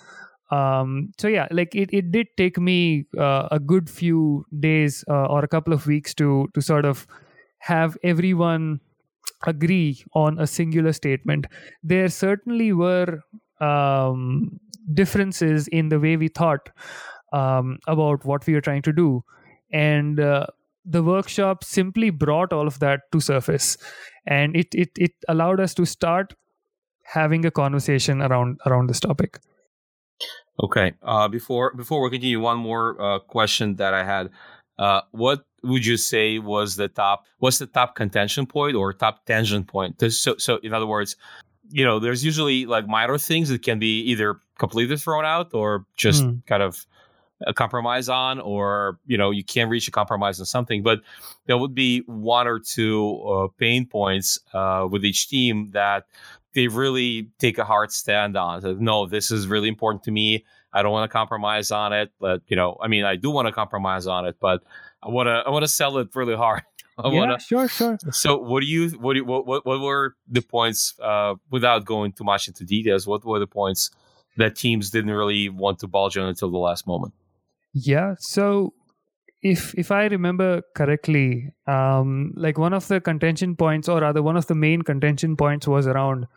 [0.51, 5.25] Um so yeah like it, it did take me uh, a good few days uh,
[5.25, 7.07] or a couple of weeks to to sort of
[7.59, 8.81] have everyone
[9.45, 11.47] agree on a singular statement.
[11.81, 13.19] There certainly were
[13.59, 14.59] um,
[14.93, 16.69] differences in the way we thought
[17.31, 19.23] um, about what we were trying to do.
[19.71, 20.47] And uh,
[20.85, 23.77] the workshop simply brought all of that to surface.
[24.25, 26.33] And it, it, it allowed us to start
[27.03, 29.39] having a conversation around around this topic.
[30.61, 30.93] Okay.
[31.01, 34.29] Uh, before before we continue, one more uh, question that I had.
[34.77, 37.25] Uh, what would you say was the top?
[37.39, 40.01] What's the top contention point or top tangent point?
[40.11, 41.15] So, so in other words,
[41.69, 45.85] you know, there's usually like minor things that can be either completely thrown out or
[45.95, 46.45] just mm.
[46.45, 46.85] kind of
[47.45, 50.83] a compromise on, or you know, you can't reach a compromise on something.
[50.83, 51.01] But
[51.45, 56.05] there would be one or two uh, pain points uh, with each team that
[56.53, 58.61] they really take a hard stand on.
[58.61, 60.45] So, no, this is really important to me.
[60.73, 63.47] I don't want to compromise on it, but you know, I mean, I do want
[63.47, 64.63] to compromise on it, but
[65.01, 66.63] I want to I want to sell it really hard.
[66.97, 67.97] I yeah, wanna, sure, sure.
[68.11, 71.85] So, what do you what do you, what, what what were the points uh, without
[71.85, 73.07] going too much into details?
[73.07, 73.89] What were the points
[74.37, 77.13] that teams didn't really want to bulge on until the last moment?
[77.73, 78.73] Yeah, so
[79.41, 84.37] if if I remember correctly, um, like one of the contention points, or rather one
[84.37, 86.27] of the main contention points, was around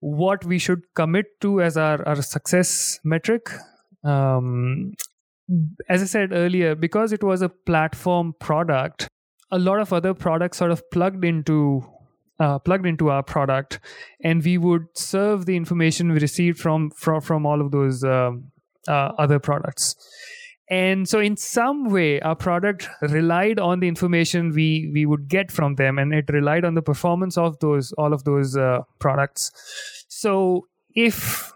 [0.00, 3.50] what we should commit to as our, our success metric.
[4.04, 4.92] Um,
[5.88, 9.08] as I said earlier, because it was a platform product,
[9.50, 11.84] a lot of other products sort of plugged into
[12.38, 13.80] uh, plugged into our product,
[14.22, 18.32] and we would serve the information we received from from, from all of those uh,
[18.88, 19.94] uh, other products
[20.68, 25.52] and so in some way our product relied on the information we we would get
[25.52, 29.52] from them and it relied on the performance of those all of those uh, products.
[30.08, 31.52] So if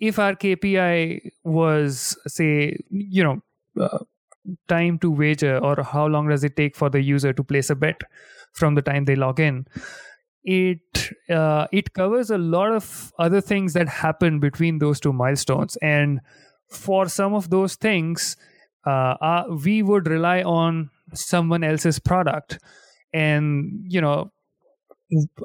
[0.00, 3.42] if our kpi was say you know
[3.80, 3.98] uh,
[4.68, 7.74] time to wager or how long does it take for the user to place a
[7.74, 8.00] bet
[8.52, 9.66] from the time they log in
[10.44, 15.76] it uh, it covers a lot of other things that happen between those two milestones.
[15.82, 16.20] And
[16.70, 18.36] for some of those things,
[18.86, 22.58] uh, uh, we would rely on someone else's product.
[23.12, 24.30] And, you know,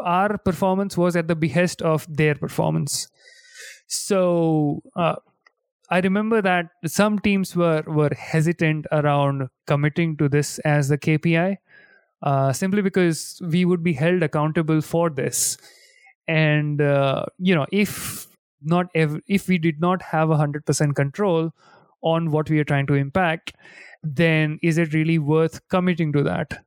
[0.02, 3.08] our performance was at the behest of their performance.
[3.88, 5.16] So uh,
[5.90, 11.58] I remember that some teams were, were hesitant around committing to this as the KPI.
[12.22, 15.58] Uh, simply because we would be held accountable for this
[16.28, 18.28] and uh, you know if
[18.63, 21.52] not ev- if we did not have a 100% control
[22.02, 23.54] on what we are trying to impact
[24.04, 26.65] then is it really worth committing to that?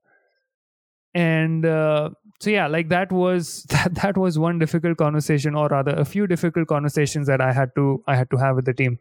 [1.14, 5.92] And uh, so yeah like that was that, that was one difficult conversation or rather
[5.92, 8.98] a few difficult conversations that i had to i had to have with the team.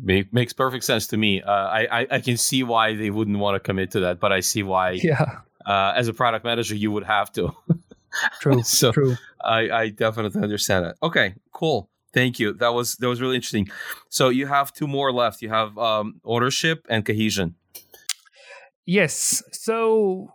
[0.00, 1.42] Make, makes perfect sense to me.
[1.42, 4.32] Uh, I, I, I can see why they wouldn't want to commit to that but
[4.32, 5.40] i see why yeah.
[5.66, 7.52] uh, as a product manager you would have to
[8.40, 8.62] True.
[8.62, 9.16] so true.
[9.44, 10.96] I, I definitely understand it.
[11.02, 11.90] Okay, cool.
[12.14, 12.54] Thank you.
[12.54, 13.68] That was that was really interesting.
[14.08, 15.42] So you have two more left.
[15.42, 17.56] You have um, ownership and cohesion.
[18.86, 19.42] Yes.
[19.52, 20.32] So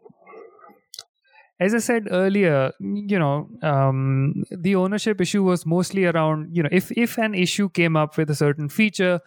[1.61, 6.69] as I said earlier, you know, um, the ownership issue was mostly around, you know,
[6.71, 9.19] if if an issue came up with a certain feature,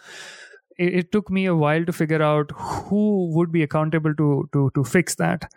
[0.76, 4.70] it, it took me a while to figure out who would be accountable to to
[4.74, 5.50] to fix that,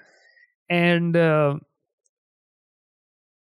[0.69, 1.55] and uh,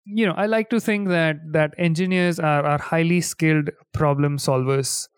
[0.05, 5.09] you know i like to think that that engineers are are highly skilled problem solvers.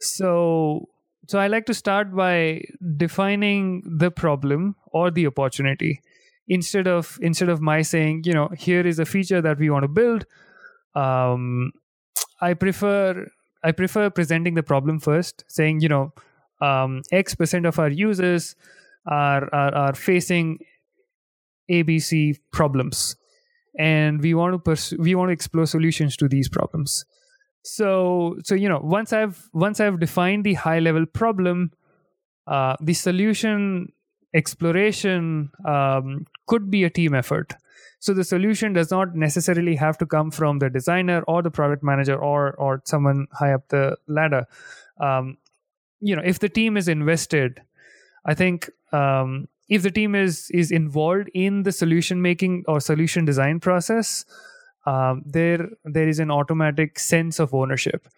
[0.00, 0.88] So
[1.28, 2.62] so i like to start by
[2.96, 6.00] defining the problem or the opportunity
[6.48, 9.84] instead of instead of my saying you know here is a feature that we want
[9.84, 10.26] to build.
[10.94, 11.72] Um
[12.40, 13.26] i prefer
[13.64, 16.12] i prefer presenting the problem first saying you know
[16.60, 18.56] um x percent of our users
[19.06, 20.58] are are, are facing
[21.70, 23.16] abc problems
[23.78, 27.04] and we want to pursue we want to explore solutions to these problems.
[27.64, 31.72] So so you know once i've once i've defined the high level problem
[32.46, 33.92] uh, the solution
[34.34, 37.54] exploration um, could be a team effort.
[38.00, 41.84] So the solution does not necessarily have to come from the designer or the product
[41.84, 44.46] manager or or someone high up the ladder.
[45.00, 45.38] Um,
[46.02, 47.62] you know if the team is invested
[48.26, 53.24] i think um, if the team is is involved in the solution making or solution
[53.24, 54.24] design process
[54.86, 58.08] um, there there is an automatic sense of ownership.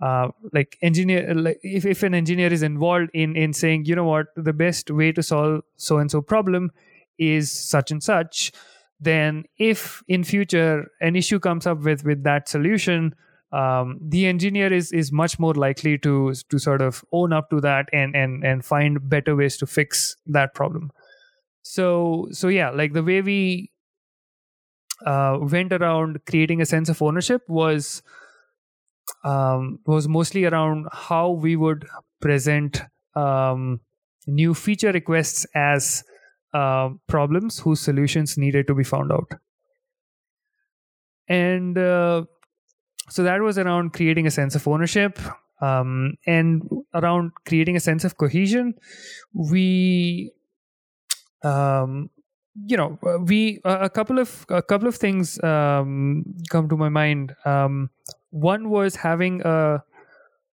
[0.00, 4.04] Uh, like engineer like if, if an engineer is involved in in saying you know
[4.04, 4.26] what?
[4.36, 6.70] The best way to solve so and so problem
[7.18, 8.52] is such and such
[9.00, 13.14] then if in future an issue comes up with with that solution
[13.52, 17.60] um, the engineer is is much more likely to to sort of own up to
[17.60, 20.90] that and and and find better ways to fix that problem
[21.66, 23.70] so so yeah like the way we
[25.04, 28.02] uh, went around creating a sense of ownership was
[29.24, 31.86] um, was mostly around how we would
[32.20, 32.82] present
[33.14, 33.80] um,
[34.26, 36.04] new feature requests as
[36.54, 39.32] uh, problems whose solutions needed to be found out.
[41.28, 42.24] And uh,
[43.08, 45.18] so that was around creating a sense of ownership
[45.60, 46.62] um, and
[46.94, 48.74] around creating a sense of cohesion
[49.32, 50.32] we
[51.46, 52.10] um,
[52.66, 57.34] you know we a couple of a couple of things um, come to my mind.
[57.44, 57.90] Um,
[58.30, 59.82] one was having a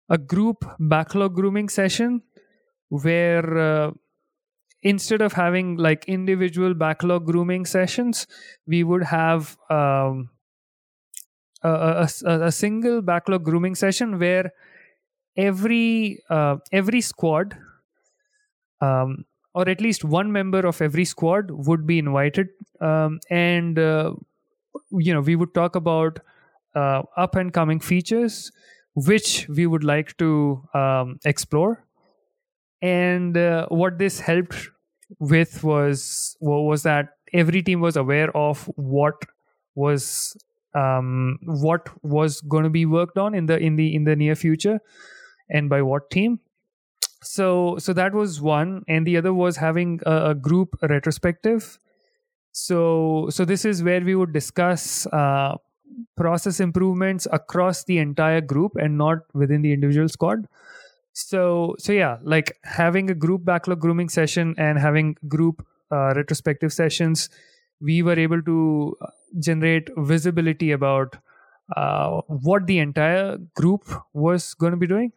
[0.09, 2.22] a group backlog grooming session
[2.88, 3.90] where uh,
[4.82, 8.26] instead of having like individual backlog grooming sessions
[8.66, 10.28] we would have um,
[11.62, 14.53] a, a, a, single backlog grooming session where
[15.36, 17.57] every uh, every squad
[18.80, 19.24] um,
[19.55, 22.48] or at least one member of every squad would be invited.
[22.80, 24.14] Um, and uh,
[24.90, 26.20] you know we would talk about
[26.74, 28.50] uh, up and coming features
[28.94, 31.84] which we would like to um, explore.
[32.80, 34.68] And uh, what this helped
[35.18, 39.14] with was was that every team was aware of what
[39.74, 40.36] was
[40.74, 44.34] um, what was going to be worked on in the in the in the near
[44.34, 44.80] future
[45.50, 46.40] and by what team
[47.23, 48.85] so so that was one.
[48.89, 51.79] And the other was having a, a group retrospective.
[52.53, 55.57] So so this is where we would discuss uh,
[56.16, 60.47] process improvements across the entire group and not within the individual squad.
[61.12, 66.73] So so yeah like having a group backlog grooming session and having group uh, retrospective
[66.73, 67.29] sessions
[67.81, 69.07] we were able to uh,
[69.39, 71.16] generate visibility about
[71.77, 75.12] uh, what the entire group was going to be doing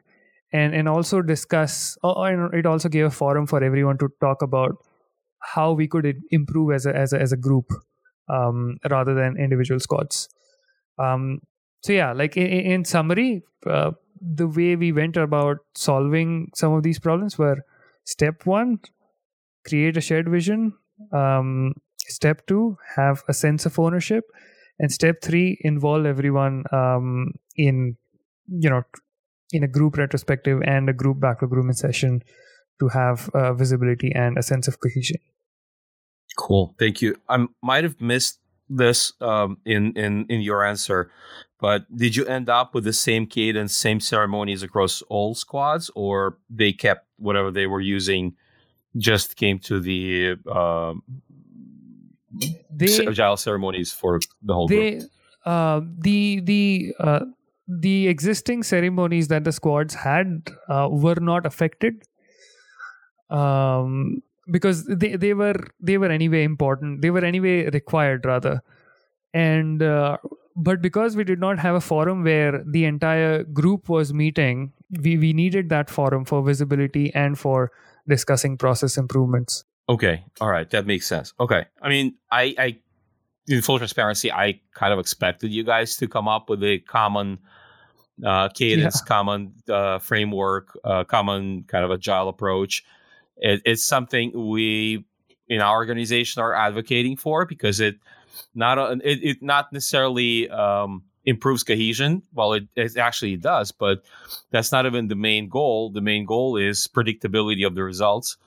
[0.55, 4.41] and and also discuss uh, and it also gave a forum for everyone to talk
[4.47, 4.75] about
[5.55, 7.77] how we could improve as a as a, as a group
[8.37, 10.27] um, rather than individual squads.
[10.97, 11.39] Um,
[11.83, 13.43] so yeah like in, in summary
[13.77, 13.91] uh,
[14.39, 17.57] the way we went about solving some of these problems were
[18.05, 18.79] step one
[19.67, 20.73] create a shared vision.
[21.11, 24.25] Um, step two have a sense of ownership.
[24.79, 27.97] And step three involve everyone um, in
[28.47, 28.83] you know
[29.51, 32.21] in a group retrospective and a group backlog grooming session
[32.79, 35.17] to have uh, visibility and a sense of cohesion.
[36.37, 36.75] Cool.
[36.77, 37.15] Thank you.
[37.29, 38.39] I might have missed
[38.69, 41.11] this um, in in in your answer
[41.59, 46.37] but did you end up with the same cadence same ceremonies across all squads or
[46.49, 48.35] they kept whatever they were using
[48.97, 51.03] just came to the um,
[52.71, 55.11] they, agile ceremonies for the whole they, group?
[55.45, 57.25] uh, the the uh,
[57.67, 62.03] the existing ceremonies that the squads had uh, were not affected.
[63.29, 67.01] Um, because they, they were they were anyway important.
[67.01, 68.61] They were anyway required rather.
[69.33, 70.17] And uh,
[70.55, 75.17] but because we did not have a forum where the entire group was meeting we
[75.17, 77.71] we needed that forum for visibility and for
[78.07, 79.63] discussing process improvements.
[79.89, 80.23] Okay.
[80.41, 80.69] All right.
[80.69, 81.33] That makes sense.
[81.39, 81.65] Okay.
[81.81, 82.77] I mean i i
[83.47, 87.39] in full transparency i kind of expected you guys to come up with a common
[88.23, 89.07] uh, cadence, yeah.
[89.07, 92.83] common uh, framework, uh, common kind of agile approach.
[93.37, 95.05] It, it's something we
[95.47, 97.97] in our organization are advocating for because it
[98.53, 102.23] not it, it not necessarily um, improves cohesion.
[102.33, 104.03] Well, it, it actually does, but
[104.51, 105.89] that's not even the main goal.
[105.89, 108.37] The main goal is predictability of the results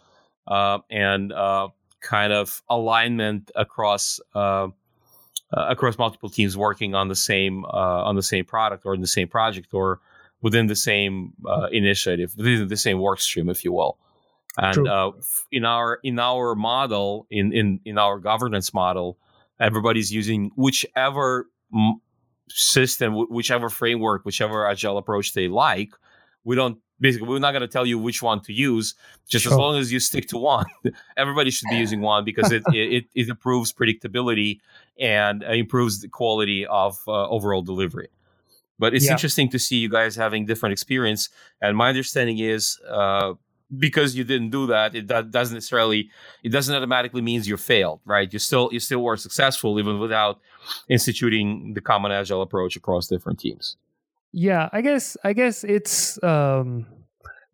[0.47, 1.69] uh, and uh,
[2.01, 4.69] kind of alignment across uh,
[5.57, 9.01] uh, across multiple teams working on the same uh, on the same product or in
[9.01, 10.01] the same project or
[10.41, 13.99] within the same uh, initiative, within the same work stream, if you will.
[14.57, 15.13] And uh,
[15.53, 19.19] in our in our model, in in in our governance model,
[19.61, 22.01] everybody's using whichever m-
[22.49, 25.91] system, whichever framework, whichever agile approach they like.
[26.45, 28.95] We don't basically we're not going to tell you which one to use
[29.29, 29.53] just sure.
[29.53, 30.67] as long as you stick to one
[31.17, 34.61] everybody should be using one because it, it, it improves predictability
[34.99, 38.09] and improves the quality of uh, overall delivery.
[38.81, 39.13] But it's yeah.
[39.13, 41.29] interesting to see you guys having different experience
[41.61, 43.35] and my understanding is uh,
[43.77, 46.09] because you didn't do that it that doesn't necessarily
[46.43, 48.33] it doesn't automatically means you failed right?
[48.33, 50.41] You still you still were successful even without
[50.89, 53.77] instituting the common agile approach across different teams
[54.33, 56.87] yeah i guess i guess it's um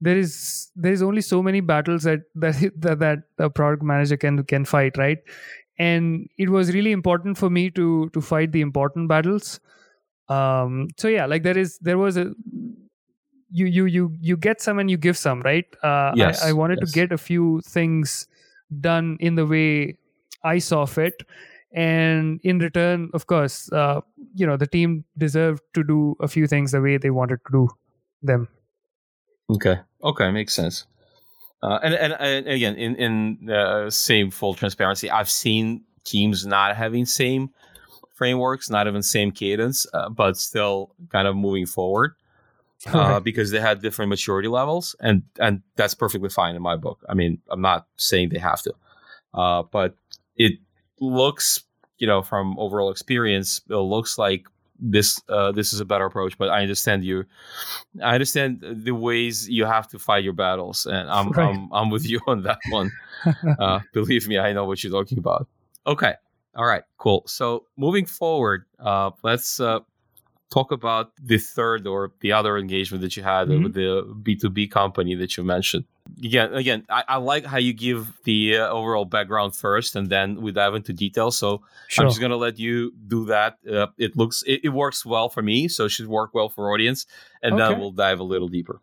[0.01, 4.17] there is there is only so many battles that that that, that a product manager
[4.17, 5.19] can can fight right?
[5.77, 9.61] And it was really important for me to to fight the important battles.
[10.29, 12.33] Um so yeah like there is there was a
[13.51, 15.67] you you you you get some and you give some right?
[15.83, 16.93] Uh yes, I, I wanted yes.
[16.93, 18.29] to get a few things
[18.81, 19.97] done in the way
[20.43, 21.23] i saw fit
[21.75, 24.01] and in return of course uh,
[24.35, 27.53] you know the team deserved to do a few things the way they wanted to
[27.53, 27.69] do
[28.23, 28.49] them
[29.51, 30.87] okay okay makes sense
[31.63, 36.77] uh, and, and, and again in in uh, same full transparency i've seen teams not
[36.77, 37.51] having same
[38.15, 42.15] frameworks, not even same cadence, uh, but still kind of moving forward.
[42.93, 47.03] Uh, because they had different maturity levels, and and that's perfectly fine in my book.
[47.09, 48.75] I mean, I'm not saying they have to,
[49.33, 49.95] uh, but
[50.37, 50.59] it
[51.01, 51.65] looks,
[51.99, 54.47] you know, from overall experience, it looks like
[54.79, 56.37] this uh, this is a better approach.
[56.37, 57.25] But I understand you.
[58.03, 61.55] I understand the ways you have to fight your battles, and I'm right.
[61.55, 62.91] I'm, I'm with you on that one.
[63.59, 65.47] uh, believe me, I know what you're talking about.
[65.87, 66.15] Okay,
[66.57, 67.25] all right, cool.
[67.27, 69.81] So moving forward, uh, let's uh,
[70.51, 73.65] talk about the third or the other engagement that you had mm-hmm.
[73.65, 75.85] with the B2B company that you mentioned.
[76.23, 80.41] Again, again, I, I like how you give the uh, overall background first, and then
[80.41, 81.37] we dive into details.
[81.37, 82.05] So sure.
[82.05, 83.59] I'm just gonna let you do that.
[83.71, 86.73] Uh, it looks, it, it, works well for me, so it should work well for
[86.73, 87.07] audience,
[87.43, 87.63] and okay.
[87.73, 88.81] then we'll dive a little deeper.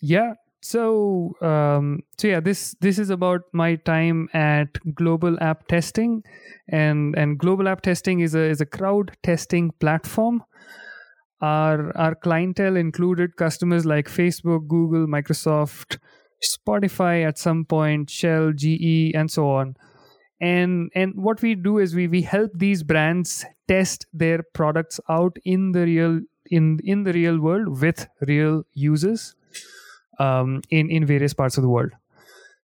[0.00, 0.34] Yeah.
[0.62, 6.24] So, um, so yeah, this this is about my time at Global App Testing,
[6.68, 10.42] and and Global App Testing is a is a crowd testing platform
[11.40, 15.98] our our clientele included customers like Facebook, Google, Microsoft,
[16.42, 19.76] Spotify at some point, Shell, GE, and so on.
[20.40, 25.36] And and what we do is we we help these brands test their products out
[25.44, 26.20] in the real
[26.50, 29.34] in in the real world with real users
[30.18, 31.92] um, in in various parts of the world.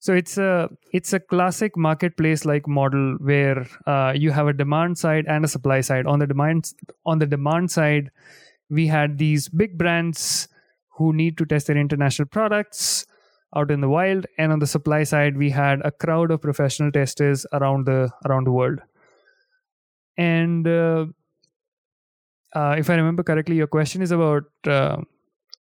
[0.01, 4.99] So it's a it's a classic marketplace like model where uh, you have a demand
[4.99, 6.07] side and a supply side.
[6.07, 6.73] On the demand
[7.07, 8.11] on the demand side,
[8.69, 10.49] we had these big brands
[10.97, 13.07] who need to test their international products
[13.55, 14.27] out in the wild.
[14.39, 18.47] And on the supply side we had a crowd of professional testers around the around
[18.47, 18.81] the world.
[20.17, 21.07] And uh,
[22.55, 24.97] uh, if i remember correctly your question is about uh,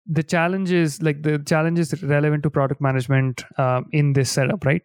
[0.05, 4.83] the challenges like the challenges relevant to product management uh, in this setup right?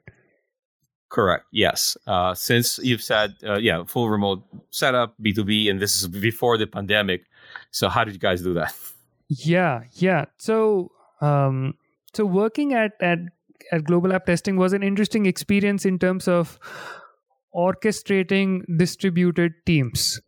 [1.10, 1.44] Correct.
[1.52, 1.96] Yes.
[2.06, 6.66] Uh, since you've said uh, yeah full remote setup b2b and this is before the
[6.66, 7.24] pandemic.
[7.70, 8.74] So how did you guys do that?
[9.28, 10.26] Yeah, yeah.
[10.38, 10.90] So
[11.20, 11.74] um,
[12.14, 13.18] so working at at
[13.72, 16.58] at global app testing was an interesting experience in terms of
[17.54, 20.20] orchestrating distributed teams.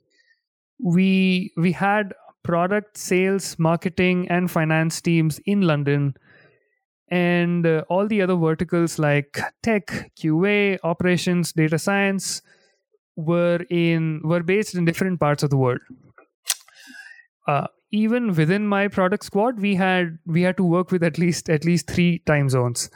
[0.78, 6.14] We we had product sales, marketing, and finance teams in London,
[7.08, 12.42] and uh, all the other verticals like tech, QA, operations, data science
[13.16, 15.80] were in were based in different parts of the world
[17.46, 21.50] uh, even within my product squad we had we had to work with at least
[21.50, 22.90] at least three time zones.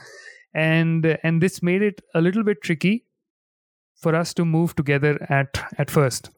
[0.54, 3.04] And and this made it a little bit tricky
[3.96, 6.30] for us to move together at at first.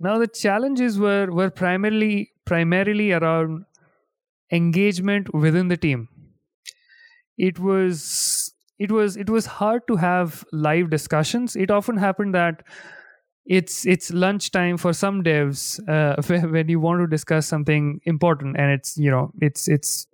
[0.00, 3.64] Now the challenges were were primarily primarily around
[4.50, 6.08] engagement within the team.
[7.36, 11.56] It was it was it was hard to have live discussions.
[11.56, 12.62] It often happened that
[13.46, 18.72] it's it's lunchtime for some devs uh, when you want to discuss something important and
[18.72, 20.06] it's you know it's it's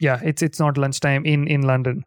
[0.00, 2.04] yeah it's it's not lunchtime in in london.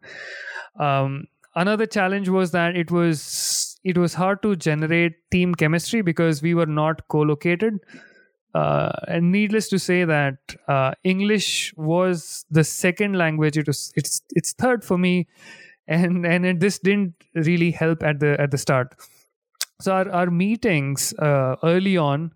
[0.78, 6.42] Um, another challenge was that it was it was hard to generate team chemistry because
[6.42, 7.78] we were not co-located.
[8.54, 10.36] Uh, and needless to say that
[10.68, 13.56] uh, english was the second language.
[13.56, 15.28] It was it's it's third for me.
[15.86, 18.94] And and it, this didn't really help at the at the start
[19.80, 22.32] so our, our meetings uh, early on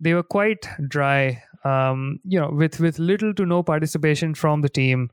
[0.00, 4.68] they were quite dry um, you know with with little to no participation from the
[4.68, 5.10] team.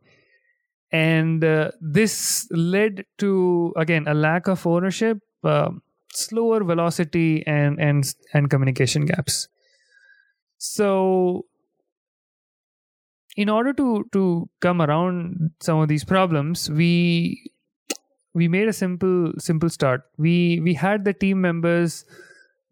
[0.92, 5.70] And uh, this led to again a lack of ownership uh,
[6.14, 8.04] slower velocity and and
[8.34, 9.48] and communication gaps.
[10.58, 11.46] So
[13.38, 17.52] in order to to come around some of these problems we
[18.34, 20.04] we made a simple simple start.
[20.18, 22.06] We we had the team members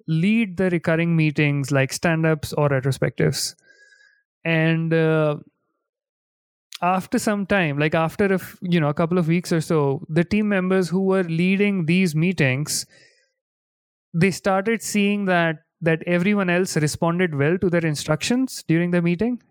[0.08, 3.56] lead the recurring meetings like stand-ups or retrospectives.
[4.46, 5.38] And uh,
[6.82, 10.24] after some time like after a you know a couple of weeks or so the
[10.24, 12.86] team members who were leading these meetings
[14.14, 19.42] they started seeing that that everyone else responded well to their instructions during the meeting.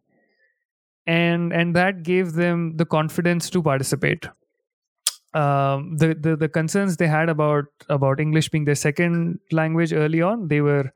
[1.06, 4.26] And and that gave them the confidence to participate
[5.36, 10.22] um, the, the the concerns they had about about English being their second language early
[10.22, 10.92] on, they were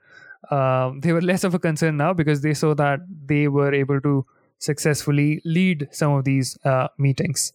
[0.50, 4.00] uh, they were less of a concern now because they saw that they were able
[4.00, 4.24] to
[4.58, 7.52] successfully lead some of these uh, meetings.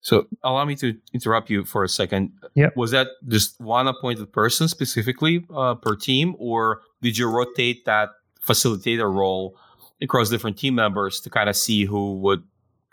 [0.00, 2.32] So allow me to interrupt you for a second.
[2.54, 2.70] Yeah.
[2.74, 8.10] Was that just one appointed person specifically uh, per team, or did you rotate that
[8.44, 9.56] facilitator role
[10.00, 12.42] across different team members to kind of see who would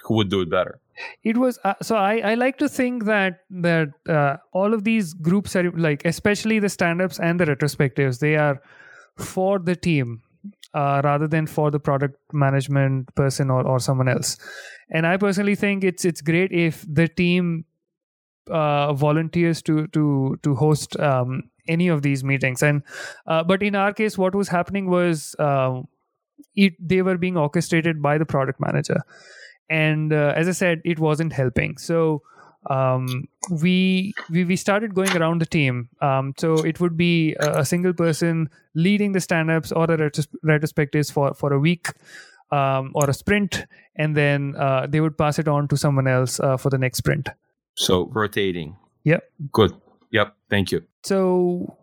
[0.03, 0.79] who would do it better?
[1.23, 5.13] It was uh, so I, I like to think that that uh, all of these
[5.13, 8.61] groups are like especially the stand-ups and the retrospectives they are
[9.17, 10.21] for the team
[10.73, 14.37] uh, rather than for the product management person or, or someone else.
[14.91, 17.65] And i personally think it's it's great if the team
[18.49, 22.63] uh, volunteers to to to host um, any of these meetings.
[22.63, 22.83] And
[23.27, 25.81] uh, but in our case what was happening was uh,
[26.55, 29.03] it, they were being orchestrated by the product manager
[29.69, 31.77] and uh, as i said it wasn't helping.
[31.77, 32.21] So
[32.69, 35.89] um, we, we we started going around the team.
[36.01, 40.27] Um, so it would be a, a, single person leading the stand-ups or the retros-
[40.45, 41.87] retrospectives for for a week
[42.51, 43.65] um, or a sprint.
[43.95, 46.97] And then uh, they would pass it on to someone else uh, for the next
[46.97, 47.29] sprint.
[47.75, 48.75] So rotating.
[49.03, 49.23] Yep.
[49.51, 49.73] Good.
[50.11, 50.35] Yep.
[50.49, 50.83] Thank you.
[51.03, 51.77] So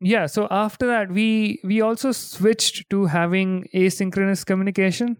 [0.00, 0.26] yeah.
[0.26, 5.18] So after that we we also switched to having asynchronous communication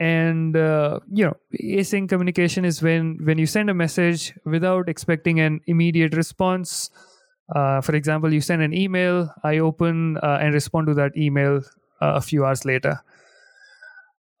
[0.00, 5.40] and uh, you know async communication is when when you send a message without expecting
[5.40, 6.90] an immediate response.
[7.54, 11.58] Uh, for example you send an email i open uh, and respond to that email
[12.00, 13.00] uh, a few hours later.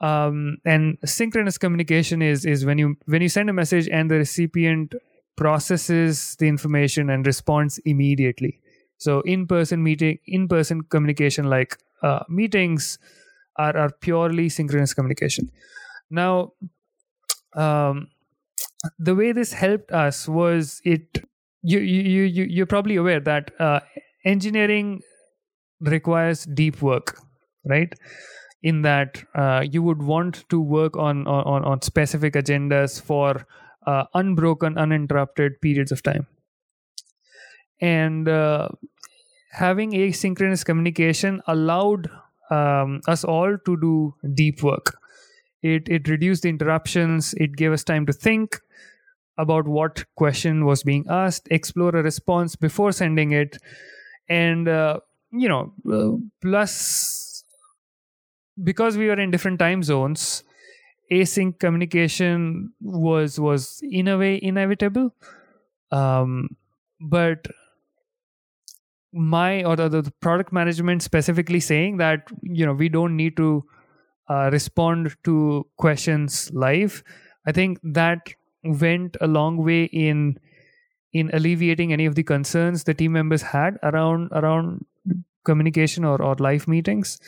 [0.00, 4.16] Um, and synchronous communication is is when you when you send a message and the
[4.16, 4.94] recipient
[5.36, 8.60] processes the information and responds immediately.
[8.98, 12.98] So in-person meeting in-person communication like uh, meetings
[13.56, 15.50] are, are purely synchronous communication.
[16.10, 16.52] Now
[17.54, 18.08] um,
[18.98, 21.24] the way this helped us was it
[21.62, 23.80] you you you you're probably aware that uh,
[24.24, 25.00] engineering
[25.80, 27.18] requires deep work
[27.66, 27.92] right?
[28.62, 33.46] In that uh, you would want to work on on on specific agendas for
[33.86, 36.26] uh, unbroken uninterrupted periods of time.
[37.80, 38.68] And uh,
[39.50, 42.10] having asynchronous communication allowed
[42.50, 44.96] um, us all to do deep work.
[45.62, 47.34] It it reduced the interruptions.
[47.34, 48.60] It gave us time to think
[49.38, 53.58] about what question was being asked, explore a response before sending it,
[54.28, 55.00] and uh,
[55.32, 57.44] you know, uh, plus
[58.62, 60.44] because we were in different time zones,
[61.12, 65.14] async communication was was in a way inevitable.
[65.90, 66.56] Um,
[67.00, 67.46] but
[69.14, 73.64] my or the, the, product management specifically saying that you know we don't need to
[74.28, 77.02] uh, respond to questions live.
[77.46, 78.34] I think that
[78.64, 80.38] went a long way in
[81.12, 84.84] in alleviating any of the concerns the team members had around around
[85.44, 87.20] communication or, or live meetings.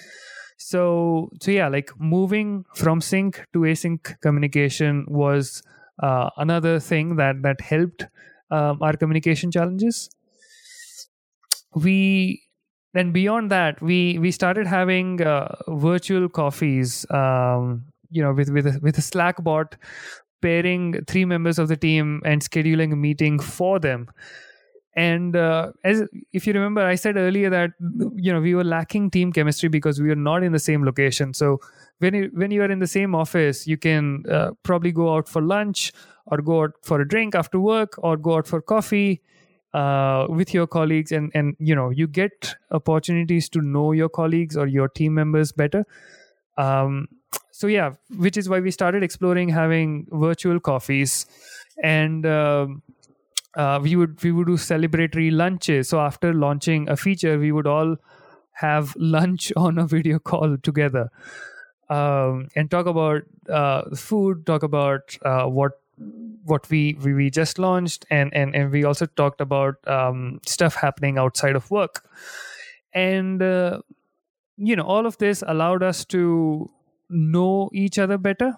[0.59, 5.63] So so yeah like moving from sync to async communication was
[6.03, 8.07] uh, another thing that that helped
[8.51, 10.11] um, our communication challenges
[11.77, 12.43] we
[12.95, 18.67] then beyond that we we started having uh, virtual coffees um, you know with with
[18.67, 19.77] a, with a slack bot
[20.43, 24.09] pairing three members of the team and scheduling a meeting for them.
[24.95, 27.73] And uh, as if you remember i said earlier that
[28.17, 31.35] you know we were lacking team chemistry because we were not in the same location.
[31.35, 31.61] So
[31.99, 35.29] when you when you are in the same office you can uh, probably go out
[35.29, 35.93] for lunch
[36.27, 39.21] or go out for a drink after work or go out for coffee
[39.77, 44.57] uh, with your colleagues and and you know you get opportunities to know your colleagues
[44.57, 45.85] or your team members better.
[46.57, 47.09] Um,
[47.53, 47.95] so yeah
[48.27, 51.27] which is why we started exploring having virtual coffees.
[51.83, 52.83] And um,
[53.57, 55.89] uh, we would we would do celebratory lunches.
[55.91, 57.97] So after launching a feature we would all
[58.53, 61.11] have lunch on a video call together.
[61.89, 65.81] Um, and talk about uh, food talk about uh, what
[66.45, 70.75] what we, we, we just launched and, and and we also talked about um, stuff
[70.75, 72.05] happening outside of work.
[72.93, 73.81] And uh,
[74.57, 76.71] you know all of this allowed us to
[77.09, 78.57] know each other better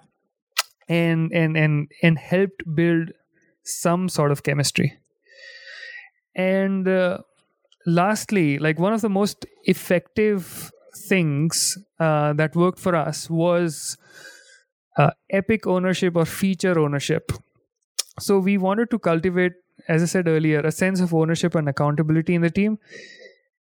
[0.88, 3.10] and and and and helped build
[3.64, 4.98] some sort of chemistry.
[6.34, 7.18] And uh,
[7.86, 10.70] lastly like one of the most effective
[11.08, 13.96] things uh, that worked for us was
[14.98, 17.32] uh, epic ownership or feature ownership.
[18.18, 19.52] So we wanted to cultivate,
[19.86, 22.78] as I said earlier, a sense of ownership and accountability in the team.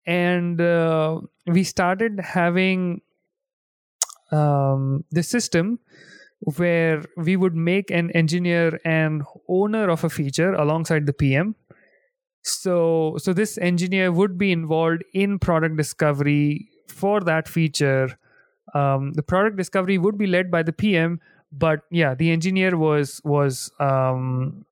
[0.07, 3.03] And uh, we started having
[4.32, 5.78] um, the system
[6.57, 11.55] where we would make an engineer an owner of a feature alongside the PM.
[12.43, 18.16] So, so this engineer would be involved in product discovery for that feature
[18.74, 21.20] um, the product discovery would be led by the PM,
[21.52, 24.64] but yeah, the engineer was was um,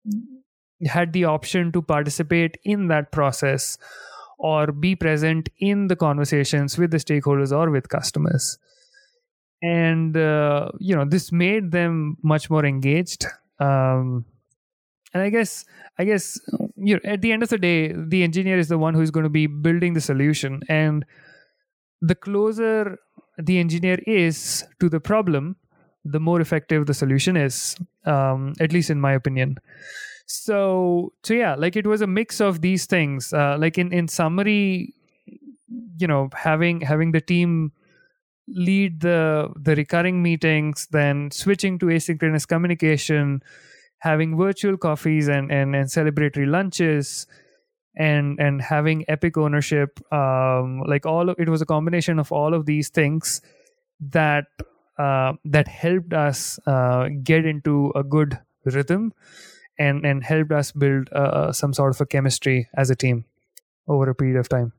[0.87, 3.79] had the option to participate in that process
[4.39, 8.59] or be present in the conversations with the stakeholders or with customers.
[9.63, 13.27] And uh, you know this made them much more engaged.
[13.61, 14.27] Um,
[15.15, 15.65] and I guess
[15.99, 16.39] I guess
[16.77, 19.13] you know, at the end of the day, the engineer is the one who is
[19.13, 21.05] going to be building the solution, and
[22.03, 22.99] the closer
[23.39, 25.57] the engineer is to the problem,
[26.05, 27.77] the more effective the solution is.
[28.05, 29.59] Um, at least in my opinion.
[30.27, 33.33] So so yeah, like it was a mix of these things.
[33.33, 34.95] Uh, like in in summary,
[35.99, 37.73] you know, having having the team
[38.49, 43.43] lead the the recurring meetings, then switching to asynchronous communication
[44.05, 47.27] having virtual coffees and, and, and celebratory lunches
[47.97, 52.55] and and having epic ownership um, like all of, it was a combination of all
[52.55, 53.41] of these things
[54.01, 54.47] that
[54.99, 59.13] uh, that helped us uh, get into a good rhythm
[59.79, 63.25] and and helped us build uh, some sort of a chemistry as a team
[63.89, 64.73] over a period of time.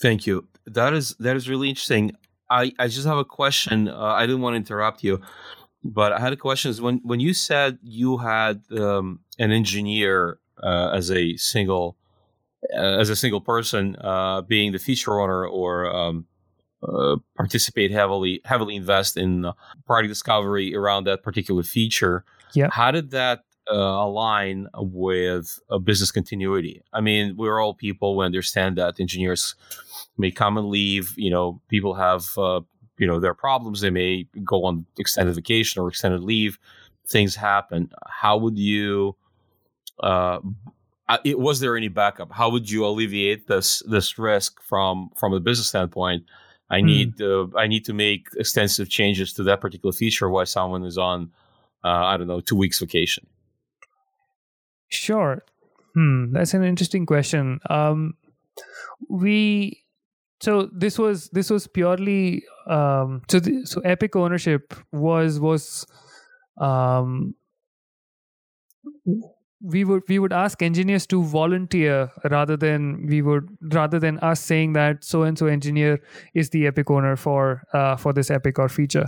[0.00, 0.46] Thank you.
[0.66, 2.12] That is that is really interesting.
[2.50, 3.88] I i just have a question.
[3.88, 5.20] Uh, i didn't want to interrupt you
[5.84, 10.38] but I had a question: is when when you said you had um, an engineer
[10.62, 11.96] uh, as a single
[12.76, 16.26] uh, as a single person, uh, being the feature owner or um,
[16.82, 19.50] uh, participate heavily heavily invest in
[19.86, 22.24] product discovery around that particular feature.
[22.54, 22.68] Yeah.
[22.70, 23.40] How did that
[23.70, 26.82] uh, align with a business continuity?
[26.92, 28.16] I mean, we're all people.
[28.16, 29.54] We understand that engineers
[30.16, 31.14] may come and leave.
[31.16, 32.60] You know, people have uh,
[32.98, 36.58] you know their problems they may go on extended vacation or extended leave
[37.06, 39.16] things happen how would you
[40.02, 40.40] uh,
[41.24, 45.40] it, was there any backup how would you alleviate this this risk from from a
[45.40, 46.24] business standpoint
[46.70, 46.86] i hmm.
[46.86, 47.54] need mm.
[47.54, 51.30] uh, i need to make extensive changes to that particular feature while someone is on
[51.84, 53.26] uh, i don't know two weeks vacation
[54.88, 55.44] sure
[55.94, 58.14] hmm that's an interesting question um
[59.08, 59.82] we
[60.40, 65.86] so this was this was purely um, so the, so epic ownership was was
[66.60, 67.34] um,
[69.60, 74.40] we would we would ask engineers to volunteer rather than we would rather than us
[74.40, 76.00] saying that so and so engineer
[76.34, 79.06] is the epic owner for uh, for this epic or feature.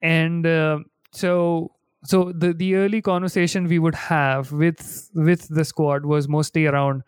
[0.00, 0.78] And uh,
[1.12, 1.72] so
[2.04, 7.02] so the the early conversation we would have with with the squad was mostly around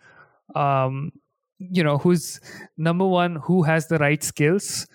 [0.57, 1.13] um,
[1.59, 2.41] you know who's
[2.77, 4.89] number one who has the right skills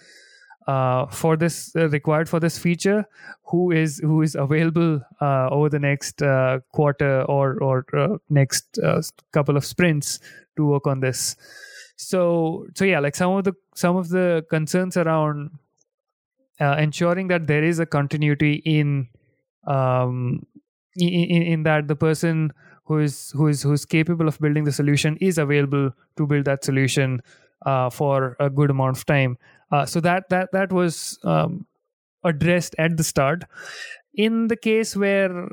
[0.67, 3.05] uh, for this uh, required for this feature
[3.43, 8.79] who is who is available uh, over the next uh, quarter or or uh, next
[8.79, 9.01] uh,
[9.31, 10.19] couple of sprints
[10.57, 11.35] to work on this.
[11.97, 15.51] So so yeah like some of the some of the concerns around
[16.59, 19.07] ensuring that there is a continuity in
[19.67, 20.45] um
[20.95, 22.53] in, in that the person
[22.85, 26.63] who is who is who's capable of building the solution is available to build that
[26.63, 27.21] solution
[27.65, 29.37] uh, for a good amount of time.
[29.71, 31.65] Uh, so that that that was um,
[32.23, 33.45] addressed at the start.
[34.15, 35.49] In the case where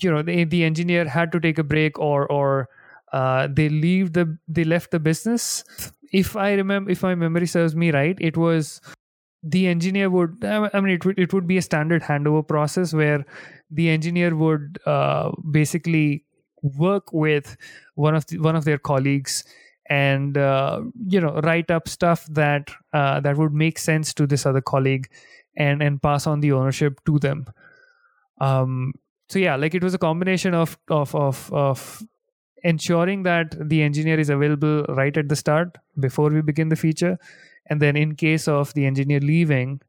[0.00, 2.68] you know the, the engineer had to take a break or or
[3.12, 5.64] uh, they leave the they left the business.
[6.12, 8.80] If I remember, if my memory serves me right, it was
[9.42, 13.24] the engineer would i mean it would it would be a standard handover process where
[13.70, 16.24] the engineer would uh, basically
[16.62, 17.56] work with
[17.94, 19.44] one of the, one of their colleagues
[19.88, 24.46] and uh, you know write up stuff that uh, that would make sense to this
[24.46, 25.08] other colleague
[25.56, 27.46] and and pass on the ownership to them
[28.40, 28.92] um
[29.28, 32.02] so yeah like it was a combination of of of of
[32.62, 37.18] ensuring that the engineer is available right at the start before we begin the feature
[37.68, 39.80] and then in case of the engineer leaving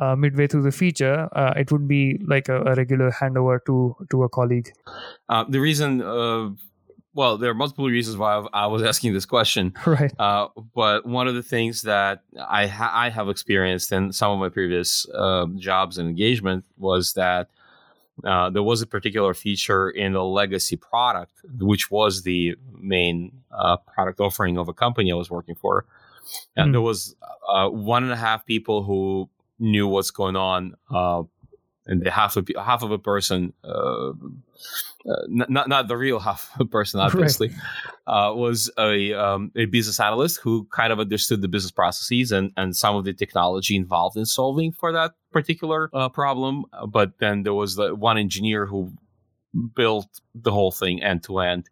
[0.00, 3.96] uh, midway through the feature, uh, it would be like a, a, regular handover to
[4.10, 4.70] to a colleague.
[5.28, 6.50] Uh, the reason, uh,
[7.16, 9.72] well, there are multiple reasons why I was asking this question.
[9.86, 10.12] Right.
[10.18, 14.38] Uh, but one of the things that I ha- I have experienced in some of
[14.38, 17.48] my previous um, jobs and engagement was that.
[18.24, 23.30] Uh, there was a particular feature in the legacy product, which was the main
[23.94, 25.84] product offering of a company I was working for,
[26.56, 26.72] and mm.
[26.72, 27.14] there was
[27.46, 31.24] uh, one and a half people who knew what's going on, uh,
[31.86, 33.52] and the half of half of a person,
[35.08, 38.28] uh, uh not not the real half person, obviously, right.
[38.30, 42.52] Uh, was a um, a business analyst who kind of understood the business processes and
[42.56, 46.64] and some of the technology involved in solving for that particular uh, problem.
[46.88, 48.92] But then there was the one engineer who
[49.74, 51.68] built the whole thing end to end,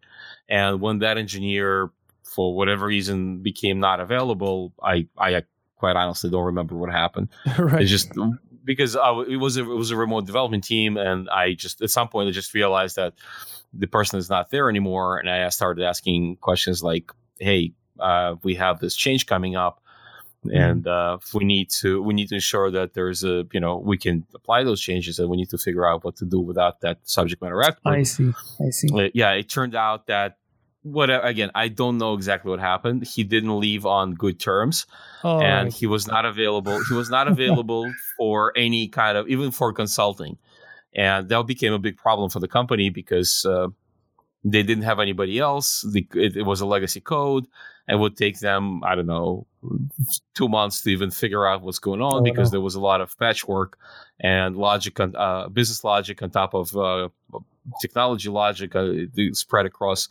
[0.48, 1.90] and when that engineer
[2.24, 5.42] for whatever reason became not available, I I
[5.76, 7.28] quite honestly don't remember what happened.
[7.58, 7.82] right.
[7.82, 8.10] It's just
[8.64, 11.90] because I, it was a, it was a remote development team, and I just at
[11.90, 13.14] some point I just realized that
[13.72, 18.54] the person is not there anymore, and I started asking questions like, "Hey, uh, we
[18.56, 19.80] have this change coming up.
[20.44, 20.54] mm.
[20.54, 23.96] and uh, we need to we need to ensure that there's a you know we
[23.96, 26.98] can apply those changes and we need to figure out what to do without that
[27.04, 27.88] subject matter expert.
[27.88, 28.32] I see.
[28.60, 28.88] I see.
[28.92, 30.36] Uh, yeah, it turned out that
[30.84, 34.86] what again i don't know exactly what happened he didn't leave on good terms
[35.24, 35.40] oh.
[35.40, 39.72] and he was not available he was not available for any kind of even for
[39.72, 40.36] consulting
[40.94, 43.66] and that became a big problem for the company because uh,
[44.44, 47.46] they didn't have anybody else the, it, it, was a legacy code
[47.88, 49.46] it would take them i don't know
[50.34, 52.56] two months to even figure out what's going on oh, because no.
[52.56, 53.78] there was a lot of patchwork
[54.20, 57.08] and logic uh, business logic on top of uh,
[57.80, 58.92] technology logic uh,
[59.32, 60.10] spread across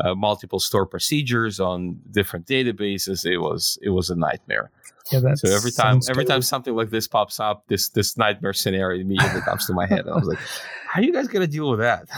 [0.00, 3.24] uh, multiple store procedures on different databases.
[3.24, 4.70] It was it was a nightmare.
[5.12, 9.00] Yeah, so every time every time something like this pops up, this this nightmare scenario
[9.00, 10.08] immediately comes to my head.
[10.08, 10.38] I was like,
[10.88, 12.08] "How are you guys gonna deal with that?"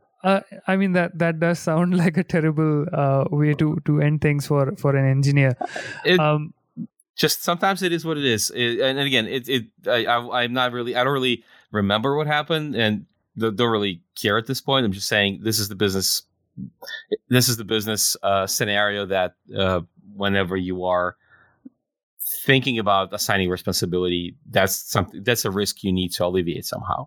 [0.24, 4.22] uh, I mean that that does sound like a terrible uh, way to to end
[4.22, 5.56] things for for an engineer.
[6.06, 6.54] It, um,
[7.16, 10.72] just sometimes it is what it is, it, and again, it it I, am not
[10.72, 13.04] really I don't really remember what happened and
[13.36, 14.86] don't really care at this point.
[14.86, 16.22] I'm just saying this is the business
[17.28, 19.80] this is the business uh, scenario that uh,
[20.14, 21.16] whenever you are
[22.44, 27.06] thinking about assigning responsibility, that's something that's a risk you need to alleviate somehow.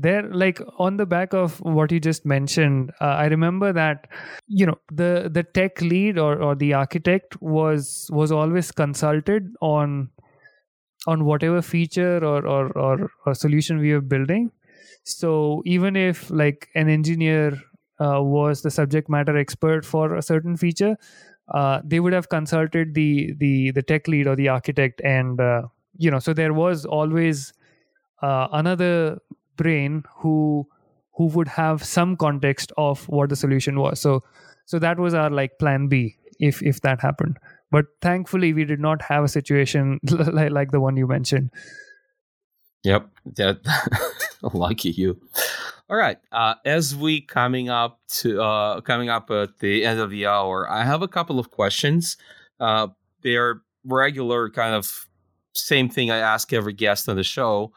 [0.00, 4.06] There, like on the back of what you just mentioned, uh, I remember that
[4.46, 10.10] you know the the tech lead or or the architect was was always consulted on
[11.06, 14.52] on whatever feature or or or, or solution we were building.
[15.04, 17.60] So even if like an engineer
[18.00, 20.96] uh, was the subject matter expert for a certain feature,
[21.52, 25.62] uh, they would have consulted the the the tech lead or the architect, and uh,
[25.96, 27.52] you know, so there was always
[28.22, 29.18] uh, another
[29.56, 30.66] brain who
[31.12, 34.00] who would have some context of what the solution was.
[34.00, 34.22] So
[34.66, 37.38] so that was our like plan B if if that happened.
[37.70, 41.50] But thankfully, we did not have a situation like, like the one you mentioned.
[42.84, 43.58] Yep, that
[44.54, 45.20] lucky you.
[45.90, 46.18] All right.
[46.30, 50.70] Uh, as we coming up to uh, coming up at the end of the hour,
[50.70, 52.18] I have a couple of questions.
[52.60, 52.88] Uh,
[53.22, 55.06] they're regular, kind of
[55.54, 57.72] same thing I ask every guest on the show,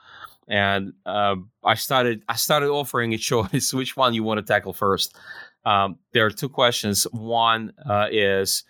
[0.45, 4.73] and uh, I started I started offering a choice which one you want to tackle
[4.73, 5.15] first.
[5.63, 7.03] Um, there are two questions.
[7.11, 8.65] One uh, is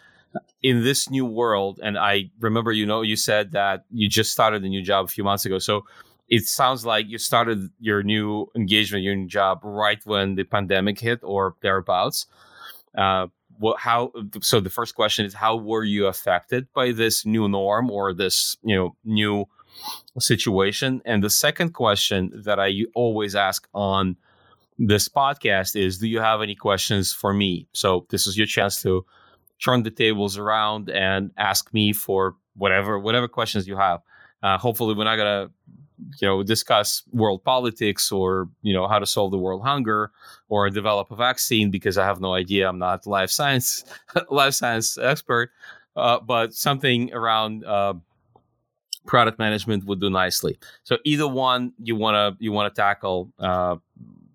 [0.61, 4.63] in this new world, and I remember you know you said that you just started
[4.63, 5.83] a new job a few months ago, so
[6.31, 10.97] it sounds like you started your new engagement, your new job right when the pandemic
[10.97, 12.25] hit or thereabouts.
[12.97, 13.27] Uh,
[13.59, 14.13] what, how?
[14.41, 18.55] So the first question is, how were you affected by this new norm or this,
[18.63, 19.45] you know, new
[20.19, 21.01] situation?
[21.03, 24.15] And the second question that I always ask on
[24.79, 27.67] this podcast is, do you have any questions for me?
[27.73, 29.05] So this is your chance to
[29.61, 33.99] turn the tables around and ask me for whatever whatever questions you have.
[34.41, 35.51] Uh, hopefully, we're not gonna
[36.19, 40.11] you know discuss world politics or you know how to solve the world hunger
[40.49, 42.67] or develop a vaccine because I have no idea.
[42.67, 43.83] I'm not life science
[44.29, 45.51] life science expert,
[45.95, 47.93] uh, but something around uh,
[49.05, 50.57] product management would do nicely.
[50.83, 53.77] So either one you wanna you wanna tackle, uh,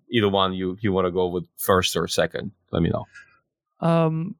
[0.09, 2.51] either one you you wanna go with first or second.
[2.71, 3.05] Let me know.
[3.79, 4.35] Um,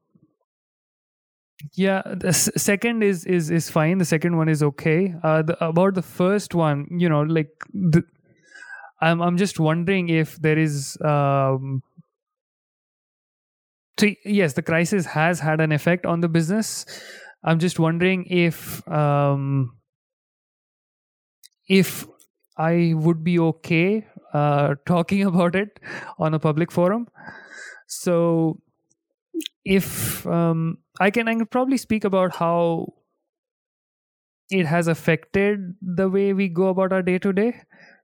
[1.74, 3.98] yeah the second is is is fine.
[3.98, 5.14] The second one is okay.
[5.22, 8.02] Uh the, about the first one you know like the,
[9.00, 11.82] i'm i'm just wondering if there is um
[13.98, 16.84] so yes the crisis has had an effect on the business.
[17.44, 19.72] I'm just wondering if um
[21.68, 22.06] if
[22.56, 25.80] i would be okay uh talking about it
[26.18, 27.06] on a public forum.
[27.86, 28.60] So
[29.64, 32.94] if um, I can, I can probably speak about how
[34.50, 37.60] it has affected the way we go about our day to day,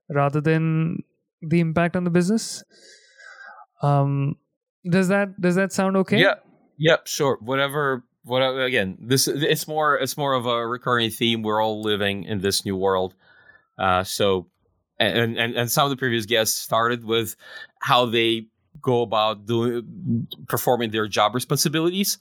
[0.09, 1.03] rather than
[1.41, 2.63] the impact on the business.
[3.81, 4.35] Um,
[4.89, 6.19] does that does that sound okay?
[6.19, 6.35] Yeah.
[6.77, 7.07] Yep.
[7.07, 7.37] Sure.
[7.41, 8.03] Whatever.
[8.23, 8.63] Whatever.
[8.63, 11.41] Again, this it's more it's more of a recurring theme.
[11.41, 13.15] We're all living in this new world.
[13.77, 14.47] Uh, so,
[14.99, 17.35] and, and and some of the previous guests started with
[17.81, 18.47] how they
[18.85, 22.17] go about doing performing their job responsibilities.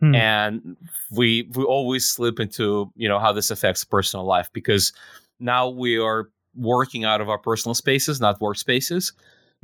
[0.00, 0.14] Mm.
[0.14, 0.76] and
[1.10, 4.92] we we always slip into you know how this affects personal life because
[5.40, 9.12] now we are working out of our personal spaces not workspaces.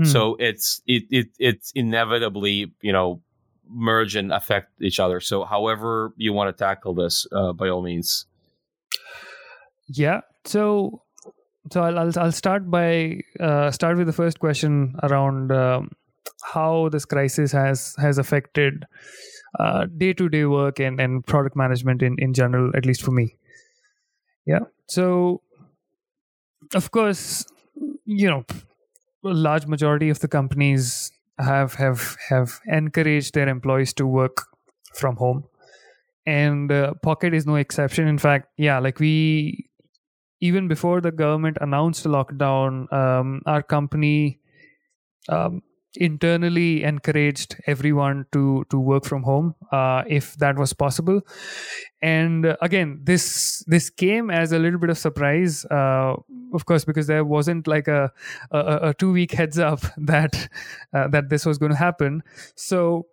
[0.00, 0.06] Mm.
[0.10, 3.22] so it's it, it it's inevitably you know
[3.68, 5.20] merge and affect each other.
[5.20, 8.26] So however you want to tackle this uh, by all means.
[9.88, 10.20] Yeah.
[10.44, 11.02] So
[11.72, 15.92] so I'll, I'll, I'll start by uh, start with the first question around um,
[16.44, 18.84] how this crisis has has affected
[19.96, 23.36] day to day work and, and product management in, in general, at least for me.
[24.46, 24.60] Yeah.
[24.88, 25.40] So,
[26.74, 27.46] of course,
[28.04, 28.44] you know,
[29.24, 34.46] a large majority of the companies have have have encouraged their employees to work
[34.94, 35.44] from home
[36.26, 39.68] and uh, pocket is no exception in fact yeah like we
[40.40, 44.38] even before the government announced a lockdown um, our company
[45.28, 45.60] um,
[45.96, 51.20] internally encouraged everyone to to work from home uh, if that was possible.
[52.02, 56.14] And again this this came as a little bit of surprise uh,
[56.52, 58.12] of course because there wasn't like a
[58.50, 60.48] a, a two week heads up that
[60.92, 62.22] uh, that this was going to happen.
[62.56, 63.06] So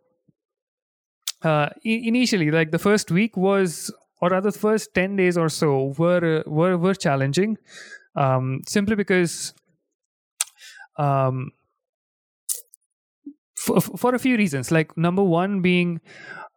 [1.43, 5.93] uh, initially like the first week was or rather the first 10 days or so
[5.97, 7.57] were were were challenging
[8.15, 9.53] um, simply because
[10.97, 11.51] um,
[13.62, 14.72] for, for a few reasons.
[14.72, 16.01] Like number one being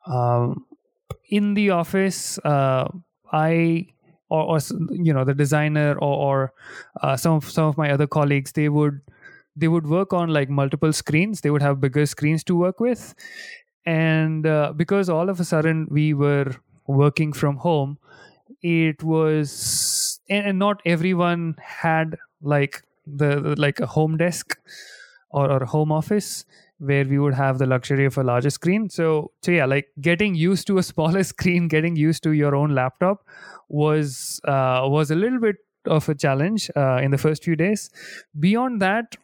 [0.07, 0.67] um,
[1.29, 2.89] in the office uh,
[3.33, 3.87] i
[4.29, 4.59] or, or,
[4.91, 6.53] you know the designer or, or
[7.03, 9.01] uh, some of some of my other colleagues they would
[9.57, 11.41] they would work on like multiple screens.
[11.41, 13.15] They would have bigger screens to work with.
[13.87, 17.99] And uh, because all of a sudden we were working from home
[18.63, 24.59] it was and, and not everyone had like the, like a home desk
[25.31, 26.45] or a home office
[26.79, 28.89] where we would have the luxury of a larger screen.
[28.91, 32.75] So, so yeah, like getting used to a smaller screen, getting used to your own
[32.75, 33.25] laptop
[33.69, 35.57] was uh, was a little bit
[35.87, 37.91] of a challenge uh, in the first few days.
[38.39, 39.17] Beyond that,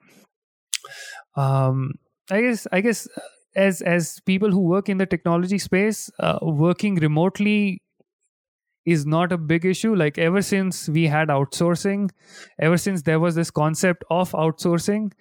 [1.37, 1.93] um,
[2.31, 3.09] I guess I guess
[3.57, 7.83] as as people who work in the technology space, uh, working remotely
[8.87, 12.09] is not a big issue like ever since we had outsourcing
[12.59, 15.13] ever since there was this concept of outsourcing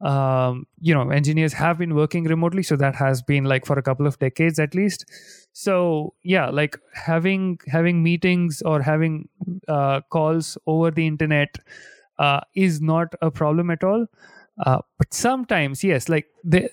[0.00, 3.82] um, you know engineers have been working remotely so that has been like for a
[3.82, 5.04] couple of decades at least.
[5.52, 9.28] So yeah like having having meetings or having
[9.66, 11.56] uh, calls over the internet
[12.18, 14.06] uh, is not a problem at all.
[14.64, 16.68] Uh, but sometimes yes like the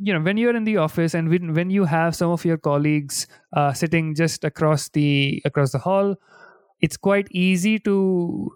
[0.00, 2.56] you know when you're in the office and when, when you have some of your
[2.58, 6.14] colleagues uh, sitting just across the across the hall
[6.80, 8.50] it's quite easy to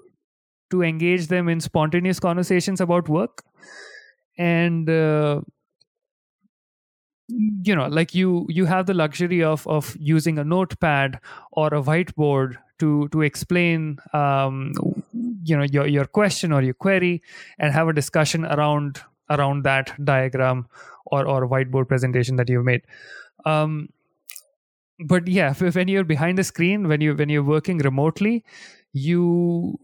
[0.71, 3.43] to engage them in spontaneous conversations about work
[4.39, 5.41] and uh,
[7.29, 11.19] you know like you you have the luxury of of using a notepad
[11.53, 14.73] or a whiteboard to to explain um,
[15.45, 17.23] you know your your question or your query
[17.59, 20.67] and have a discussion around around that diagram
[21.07, 22.83] or or whiteboard presentation that you've made.
[23.45, 23.89] Um,
[25.07, 28.45] but yeah if when you're behind the screen when you when you're working remotely
[28.93, 29.79] you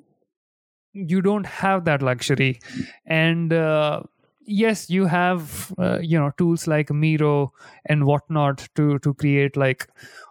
[0.93, 2.61] you don't have that luxury.
[3.07, 4.03] And uh,
[4.49, 7.53] yes you have uh, you know tools like miro
[7.87, 9.87] and whatnot to to create like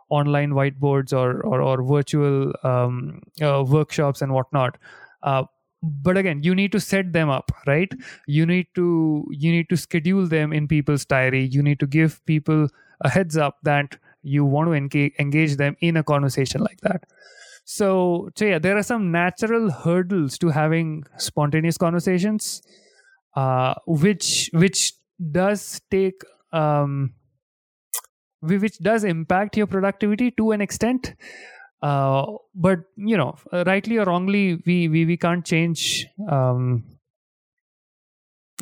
[0.10, 4.78] online whiteboards or or, or virtual um, uh, workshops and whatnot.
[5.24, 5.44] Uh,
[5.84, 7.92] but again you need to set them up right?
[8.28, 11.46] You need to you need to schedule them in people's diary.
[11.46, 12.70] You need to give people
[13.02, 17.04] a heads up that you want to engage, engage them in a conversation like that.
[17.66, 22.62] So so yeah there are some natural hurdles to having spontaneous conversations
[23.38, 24.94] uh, which which
[25.32, 26.24] does take
[26.54, 27.14] um,
[28.42, 31.14] which does impact your productivity to an extent.
[31.84, 32.26] Uh,
[32.56, 36.84] but you know rightly or wrongly we we, we can't change um,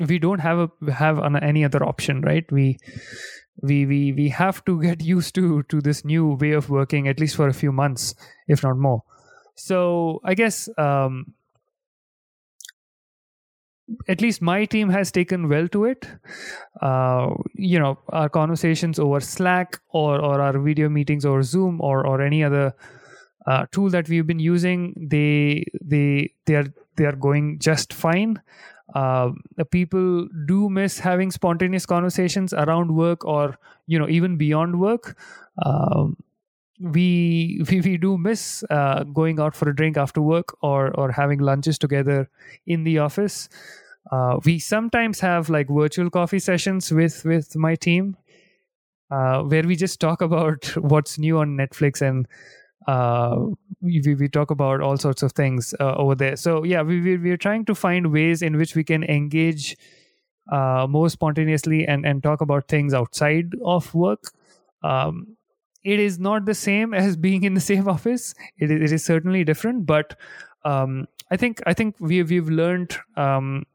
[0.06, 2.44] we don't have a have an, any other option right?
[2.52, 2.78] We
[3.62, 7.18] we we we have to get used to to this new way of working at
[7.18, 8.14] least for a few months
[8.46, 9.02] if not more.
[9.54, 11.32] So i guess um,
[14.08, 16.08] at least my team has taken well to it.
[16.80, 22.06] Uh, you know, our conversations over Slack or or our video meetings over Zoom or
[22.06, 22.74] or any other
[23.46, 26.66] uh, tool that we've been using, they they they are
[26.96, 28.40] they are going just fine.
[28.94, 29.30] Uh,
[29.70, 35.16] people do miss having spontaneous conversations around work or you know even beyond work.
[35.64, 36.16] Um,
[36.80, 41.12] we, we we do miss uh, going out for a drink after work or or
[41.12, 42.28] having lunches together
[42.66, 43.48] in the office.
[44.12, 48.16] Uh, we sometimes have like virtual coffee sessions with with my team,
[49.10, 52.26] uh, where we just talk about what's new on Netflix and
[52.86, 53.46] uh,
[53.80, 56.36] we, we talk about all sorts of things uh, over there.
[56.36, 59.76] So yeah, we, we we're trying to find ways in which we can engage
[60.52, 64.32] uh, more spontaneously and and talk about things outside of work.
[64.84, 65.35] Um,
[65.86, 68.34] it is not the same as being in the same office.
[68.58, 70.18] It is, it is certainly different, but
[70.64, 73.66] um, I think I think we we've learned um,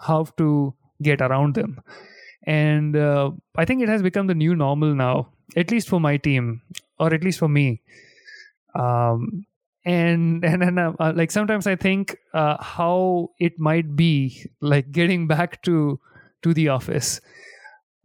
[0.00, 1.80] how to get around them,
[2.44, 6.16] and uh, I think it has become the new normal now, at least for my
[6.16, 6.62] team,
[6.98, 7.82] or at least for me.
[8.74, 9.44] Um,
[9.84, 15.26] and and, and uh, like sometimes I think uh, how it might be like getting
[15.26, 16.00] back to
[16.42, 17.20] to the office.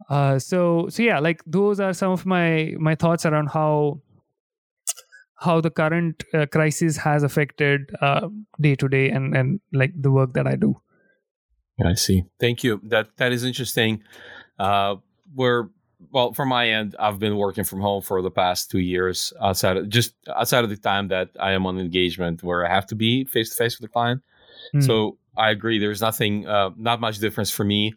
[0.08, 4.00] Uh, so so yeah, like those are some of my my thoughts around how
[5.40, 7.90] how the current uh, crisis has affected
[8.60, 10.80] day to day and and like the work that I do.
[11.84, 12.24] I see.
[12.40, 12.80] Thank you.
[12.84, 14.02] That that is interesting.
[14.58, 14.96] Uh,
[15.34, 15.68] we're
[16.12, 16.96] well from my end.
[16.98, 20.70] I've been working from home for the past two years, outside of just outside of
[20.70, 23.78] the time that I am on engagement where I have to be face to face
[23.78, 24.22] with the client.
[24.74, 24.84] Mm.
[24.84, 25.78] So I agree.
[25.78, 27.94] There's nothing, uh, not much difference for me.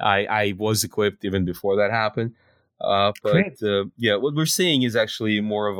[0.00, 2.34] I I was equipped even before that happened.
[2.80, 5.78] Uh, but uh, yeah, what we're seeing is actually more of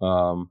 [0.00, 0.50] a um,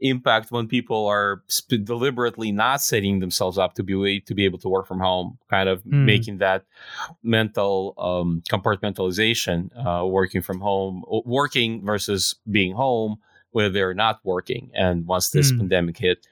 [0.00, 4.58] impact when people are sp- deliberately not setting themselves up to be to be able
[4.58, 6.04] to work from home, kind of mm.
[6.04, 6.64] making that
[7.22, 13.16] mental um, compartmentalization, uh, working from home, working versus being home,
[13.50, 14.70] where they're not working.
[14.74, 15.58] And once this mm.
[15.58, 16.26] pandemic hit,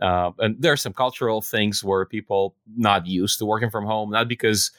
[0.00, 4.10] uh, and there are some cultural things where people not used to working from home,
[4.10, 4.70] not because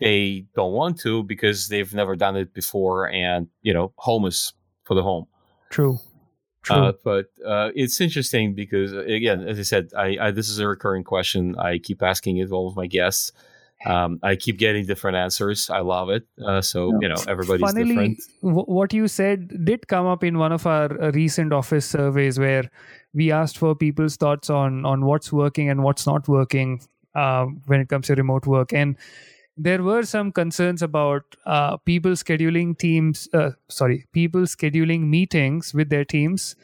[0.00, 4.52] they don't want to, because they've never done it before, and you know, home is
[4.84, 5.26] for the home.
[5.70, 5.98] True.
[6.68, 10.58] Uh, but uh, it's interesting because, uh, again, as I said, I, I, this is
[10.58, 11.56] a recurring question.
[11.58, 13.32] I keep asking it all of my guests.
[13.86, 15.70] Um, I keep getting different answers.
[15.70, 16.26] I love it.
[16.44, 18.20] Uh, so you know, everybody's Funnily, different.
[18.42, 22.38] W- what you said did come up in one of our uh, recent office surveys,
[22.38, 22.70] where
[23.14, 26.82] we asked for people's thoughts on on what's working and what's not working
[27.14, 28.96] uh, when it comes to remote work, and
[29.56, 35.90] there were some concerns about uh, people scheduling teams uh, sorry people scheduling meetings with
[35.90, 36.56] their teams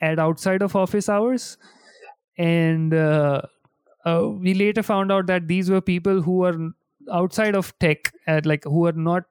[0.00, 1.56] at outside of office hours.
[2.36, 3.42] And uh,
[4.04, 6.70] uh we later found out that these were people who were
[7.12, 9.24] outside of tech at like who are not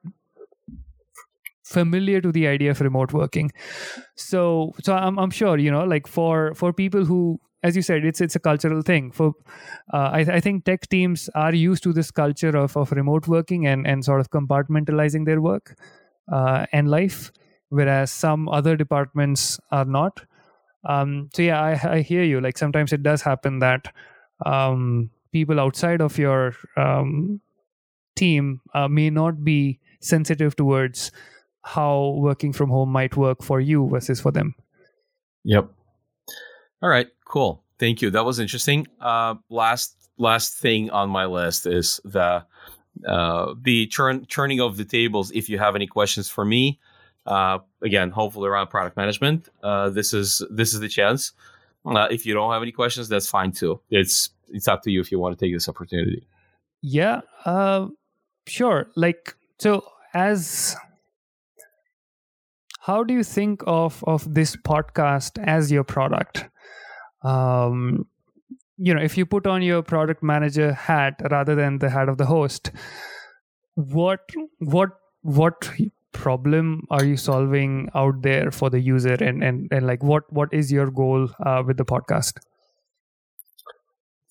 [1.64, 3.50] familiar to the idea of remote working.
[4.16, 8.04] So so i'm i'm sure you know like for for people who as you said,
[8.04, 9.10] it's it's a cultural thing.
[9.10, 9.34] For
[9.92, 13.66] uh, I, I, think tech teams are used to this culture of, of remote working
[13.66, 15.76] and, and sort of compartmentalizing their work
[16.32, 17.32] uh, and life,
[17.70, 20.24] whereas some other departments are not.
[20.84, 22.40] Um, so yeah, I, I hear you.
[22.40, 23.92] Like sometimes it does happen that
[24.46, 27.40] um, people outside of your um,
[28.14, 31.10] team uh, may not be sensitive towards
[31.64, 34.54] how working from home might work for you versus for them.
[35.44, 35.70] Yep.
[36.82, 37.64] All right, cool.
[37.78, 38.10] Thank you.
[38.10, 38.86] That was interesting.
[39.00, 42.44] Uh, last last thing on my list is the
[43.06, 45.30] uh, the churning of the tables.
[45.32, 46.78] If you have any questions for me,
[47.26, 51.32] uh, again, hopefully around product management, uh, this is this is the chance.
[51.84, 53.80] Uh, if you don't have any questions, that's fine too.
[53.90, 56.26] It's it's up to you if you want to take this opportunity.
[56.80, 57.88] Yeah, uh,
[58.46, 58.88] sure.
[58.96, 60.76] Like so, as
[62.80, 66.48] how do you think of of this podcast as your product?
[67.22, 68.06] Um,
[68.76, 72.18] you know if you put on your product manager hat rather than the hat of
[72.18, 72.70] the host
[73.74, 74.20] what
[74.58, 74.90] what
[75.22, 75.70] what
[76.12, 79.14] problem are you solving out there for the user?
[79.14, 82.38] And and, and like what what is your goal uh, with the podcast?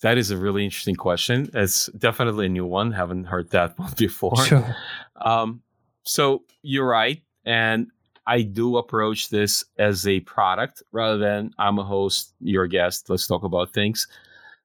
[0.02, 1.50] That is a really interesting question.
[1.54, 2.92] It's definitely a new one.
[2.92, 4.44] Haven't heard that one before.
[4.46, 4.76] Sure.
[5.16, 5.62] um,
[6.04, 7.22] so you're right.
[7.46, 7.88] And
[8.28, 13.26] I do approach this as a product rather than I'm a host, you're guest, let's
[13.26, 14.08] talk about things.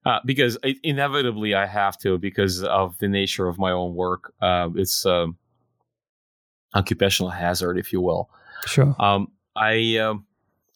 [0.04, 4.34] Uh, because it, inevitably I have to because of the nature of my own work.
[4.42, 5.36] Uh, it's um,
[6.74, 8.28] occupational hazard, if you will.
[8.66, 8.96] Sure.
[8.98, 10.26] Um, I um,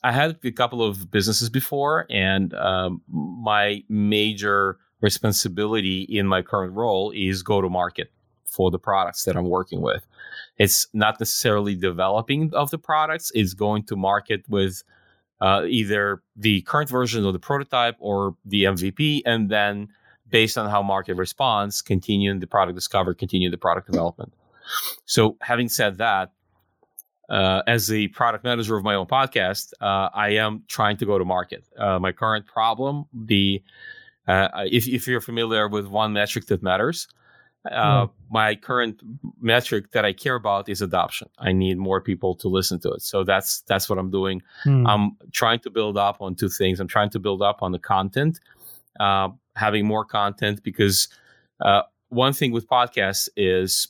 [0.04, 6.72] I had a couple of businesses before, and um, my major responsibility in my current
[6.74, 8.12] role is go to market
[8.48, 10.06] for the products that I'm working with.
[10.58, 14.82] It's not necessarily developing of the products; it's going to market with
[15.40, 19.88] uh, either the current version of the prototype or the MVP, and then
[20.30, 24.32] based on how market responds, continuing the product discovery, continue the product development.
[25.04, 26.32] So, having said that,
[27.28, 31.18] uh, as the product manager of my own podcast, uh, I am trying to go
[31.18, 31.64] to market.
[31.76, 33.62] Uh, my current problem, the
[34.28, 37.06] uh, if, if you're familiar with one metric that matters,
[37.72, 38.10] uh, mm.
[38.30, 39.00] my current
[39.40, 41.28] metric that I care about is adoption.
[41.38, 43.02] I need more people to listen to it.
[43.02, 44.42] So that's that's what I'm doing.
[44.64, 44.88] Mm.
[44.88, 46.80] I'm trying to build up on two things.
[46.80, 48.40] I'm trying to build up on the content,
[49.00, 51.08] uh, having more content because
[51.60, 53.88] uh, one thing with podcasts is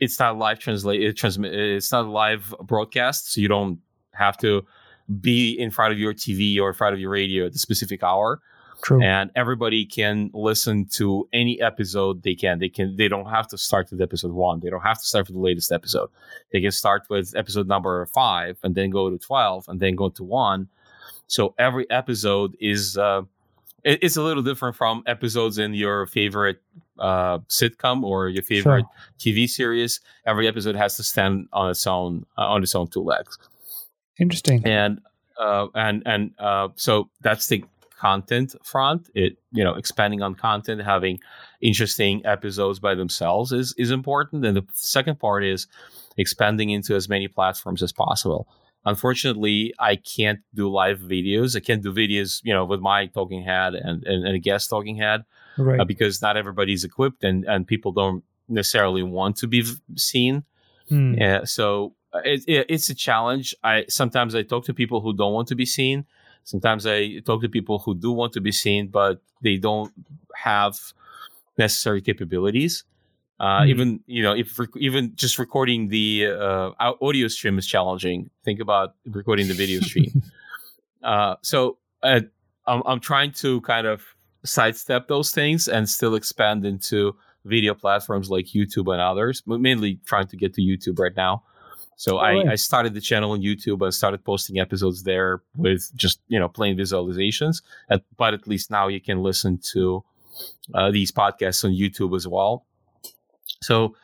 [0.00, 1.02] it's not live translate.
[1.02, 1.54] It transmit.
[1.54, 3.78] It's not a live broadcast, so you don't
[4.12, 4.64] have to
[5.20, 8.02] be in front of your TV or in front of your radio at the specific
[8.02, 8.40] hour.
[8.82, 9.02] True.
[9.02, 12.58] and everybody can listen to any episode they can.
[12.58, 12.96] They can.
[12.96, 14.60] They don't have to start with episode one.
[14.60, 16.08] They don't have to start with the latest episode.
[16.52, 20.08] They can start with episode number five and then go to twelve and then go
[20.10, 20.68] to one.
[21.26, 22.96] So every episode is.
[22.96, 23.22] Uh,
[23.84, 26.60] it, it's a little different from episodes in your favorite
[26.98, 28.84] uh, sitcom or your favorite
[29.18, 29.34] Sure.
[29.34, 30.00] TV series.
[30.26, 33.38] Every episode has to stand on its own uh, on its own two legs
[34.18, 34.64] Interesting.
[34.66, 35.00] and
[35.38, 37.64] uh, and and uh, so that's the
[37.98, 39.08] content front.
[39.14, 41.18] It you know expanding on content, having
[41.60, 44.44] interesting episodes by themselves is is important.
[44.44, 45.66] And the second part is
[46.16, 48.46] expanding into as many platforms as possible.
[48.84, 51.56] Unfortunately, I can't do live videos.
[51.56, 54.70] I can't do videos, you know, with my talking head and, and, and a guest
[54.70, 55.24] talking head
[55.58, 55.80] Right.
[55.80, 60.44] uh, because not everybody's equipped and, and people don't necessarily want to be v- seen.
[60.88, 61.14] Hmm.
[61.14, 63.54] Yeah, so uh, it, it, it's a challenge.
[63.64, 66.06] I sometimes I talk to people who don't want to be seen.
[66.46, 69.92] Sometimes I talk to people who do want to be seen, but they don't
[70.34, 70.78] have
[71.58, 72.84] necessary capabilities.
[73.40, 73.68] Uh, Hmm.
[73.68, 76.70] Even you know, if rec- even just recording the uh,
[77.02, 78.30] audio stream is challenging.
[78.44, 80.22] Think about recording the video stream.
[81.02, 82.20] uh, so uh,
[82.66, 84.02] I'm I'm trying to kind of
[84.44, 89.98] sidestep those things and still expand into video platforms like YouTube and others, but mainly
[90.06, 91.42] trying to get to YouTube right now.
[91.96, 92.48] So I, Alright.
[92.48, 96.48] I started the channel on YouTube I started posting episodes there with just you know
[96.48, 97.62] plain visualizations.
[97.90, 100.04] At, but at least now you can listen to
[100.74, 102.66] uh, these podcasts on YouTube as well.
[103.62, 103.96] So,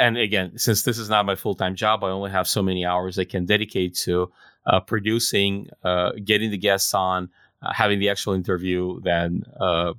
[0.00, 2.84] and again, since this is not my full time job, I only have so many
[2.84, 4.30] hours I can dedicate to
[4.66, 7.30] uh, producing, uh, getting the guests on,
[7.62, 9.94] uh, having the actual interview, then uh,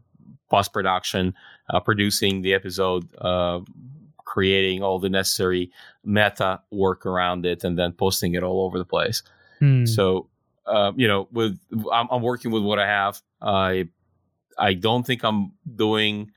[0.49, 1.33] post production,
[1.69, 3.59] uh, producing the episode, uh,
[4.27, 5.71] creating all the necessary
[6.03, 9.23] meta work around it, and then posting it all over the place.
[9.59, 9.85] Hmm.
[9.85, 10.27] So,
[10.65, 11.57] uh, you know, with
[11.91, 13.21] I'm, I'm working with what I have.
[13.41, 13.87] I
[14.59, 16.31] I don't think I'm doing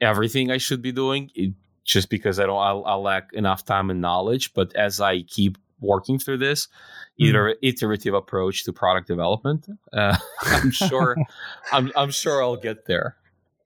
[0.00, 1.52] everything I should be doing, it,
[1.84, 4.54] just because I don't I, I lack enough time and knowledge.
[4.54, 6.68] But as I keep working through this,
[7.18, 11.16] either iterative approach to product development, uh, I'm sure
[11.72, 13.16] I'm I'm sure I'll get there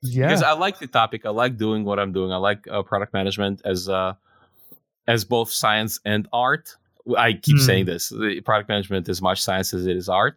[0.03, 0.27] yeah.
[0.27, 1.27] because I like the topic.
[1.27, 2.33] I like doing what I'm doing.
[2.33, 4.15] I like uh, product management as uh,
[5.07, 6.77] as both science and art.
[7.17, 7.65] I keep Hmm.
[7.65, 10.37] saying this: the product management is much science as it is art.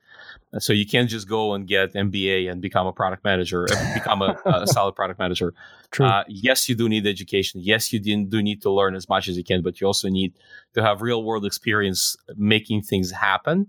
[0.59, 4.21] So you can't just go and get MBA and become a product manager, uh, become
[4.21, 5.53] a, a solid product manager.
[5.91, 6.05] True.
[6.05, 7.61] Uh, yes, you do need education.
[7.63, 10.09] Yes, you do do need to learn as much as you can, but you also
[10.09, 10.33] need
[10.73, 13.67] to have real world experience making things happen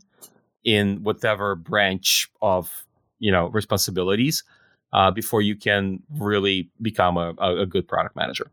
[0.64, 2.86] in whatever branch of
[3.19, 4.44] you know responsibilities
[4.93, 8.51] uh, before you can really become a, a, good product manager.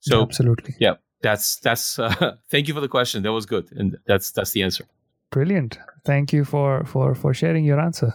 [0.00, 0.74] So Absolutely.
[0.80, 1.98] yeah, that's that's.
[1.98, 3.22] Uh, thank you for the question.
[3.22, 4.86] That was good, and that's that's the answer.
[5.30, 5.78] Brilliant.
[6.04, 8.14] Thank you for for for sharing your answer.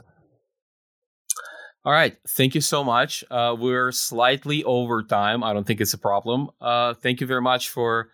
[1.84, 2.15] All right.
[2.27, 3.23] Thank you so much.
[3.31, 5.43] Uh, we're slightly over time.
[5.43, 6.52] I don't think it's a problem.
[6.61, 8.10] Uh, thank you very much for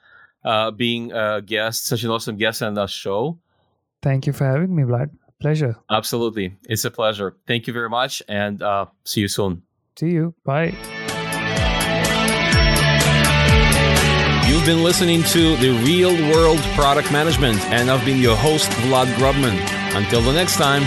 [0.45, 3.39] uh, being a guest, such an awesome guest on the show.
[4.01, 5.09] Thank you for having me, Vlad.
[5.39, 5.75] Pleasure.
[5.89, 6.57] Absolutely.
[6.63, 7.35] It's a pleasure.
[7.45, 9.63] Thank you very much and uh, see you soon.
[9.97, 10.33] See you.
[10.43, 10.73] Bye.
[14.47, 19.13] You've been listening to The Real World Product Management, and I've been your host, Vlad
[19.15, 19.57] Grubman.
[19.95, 20.83] Until the next time.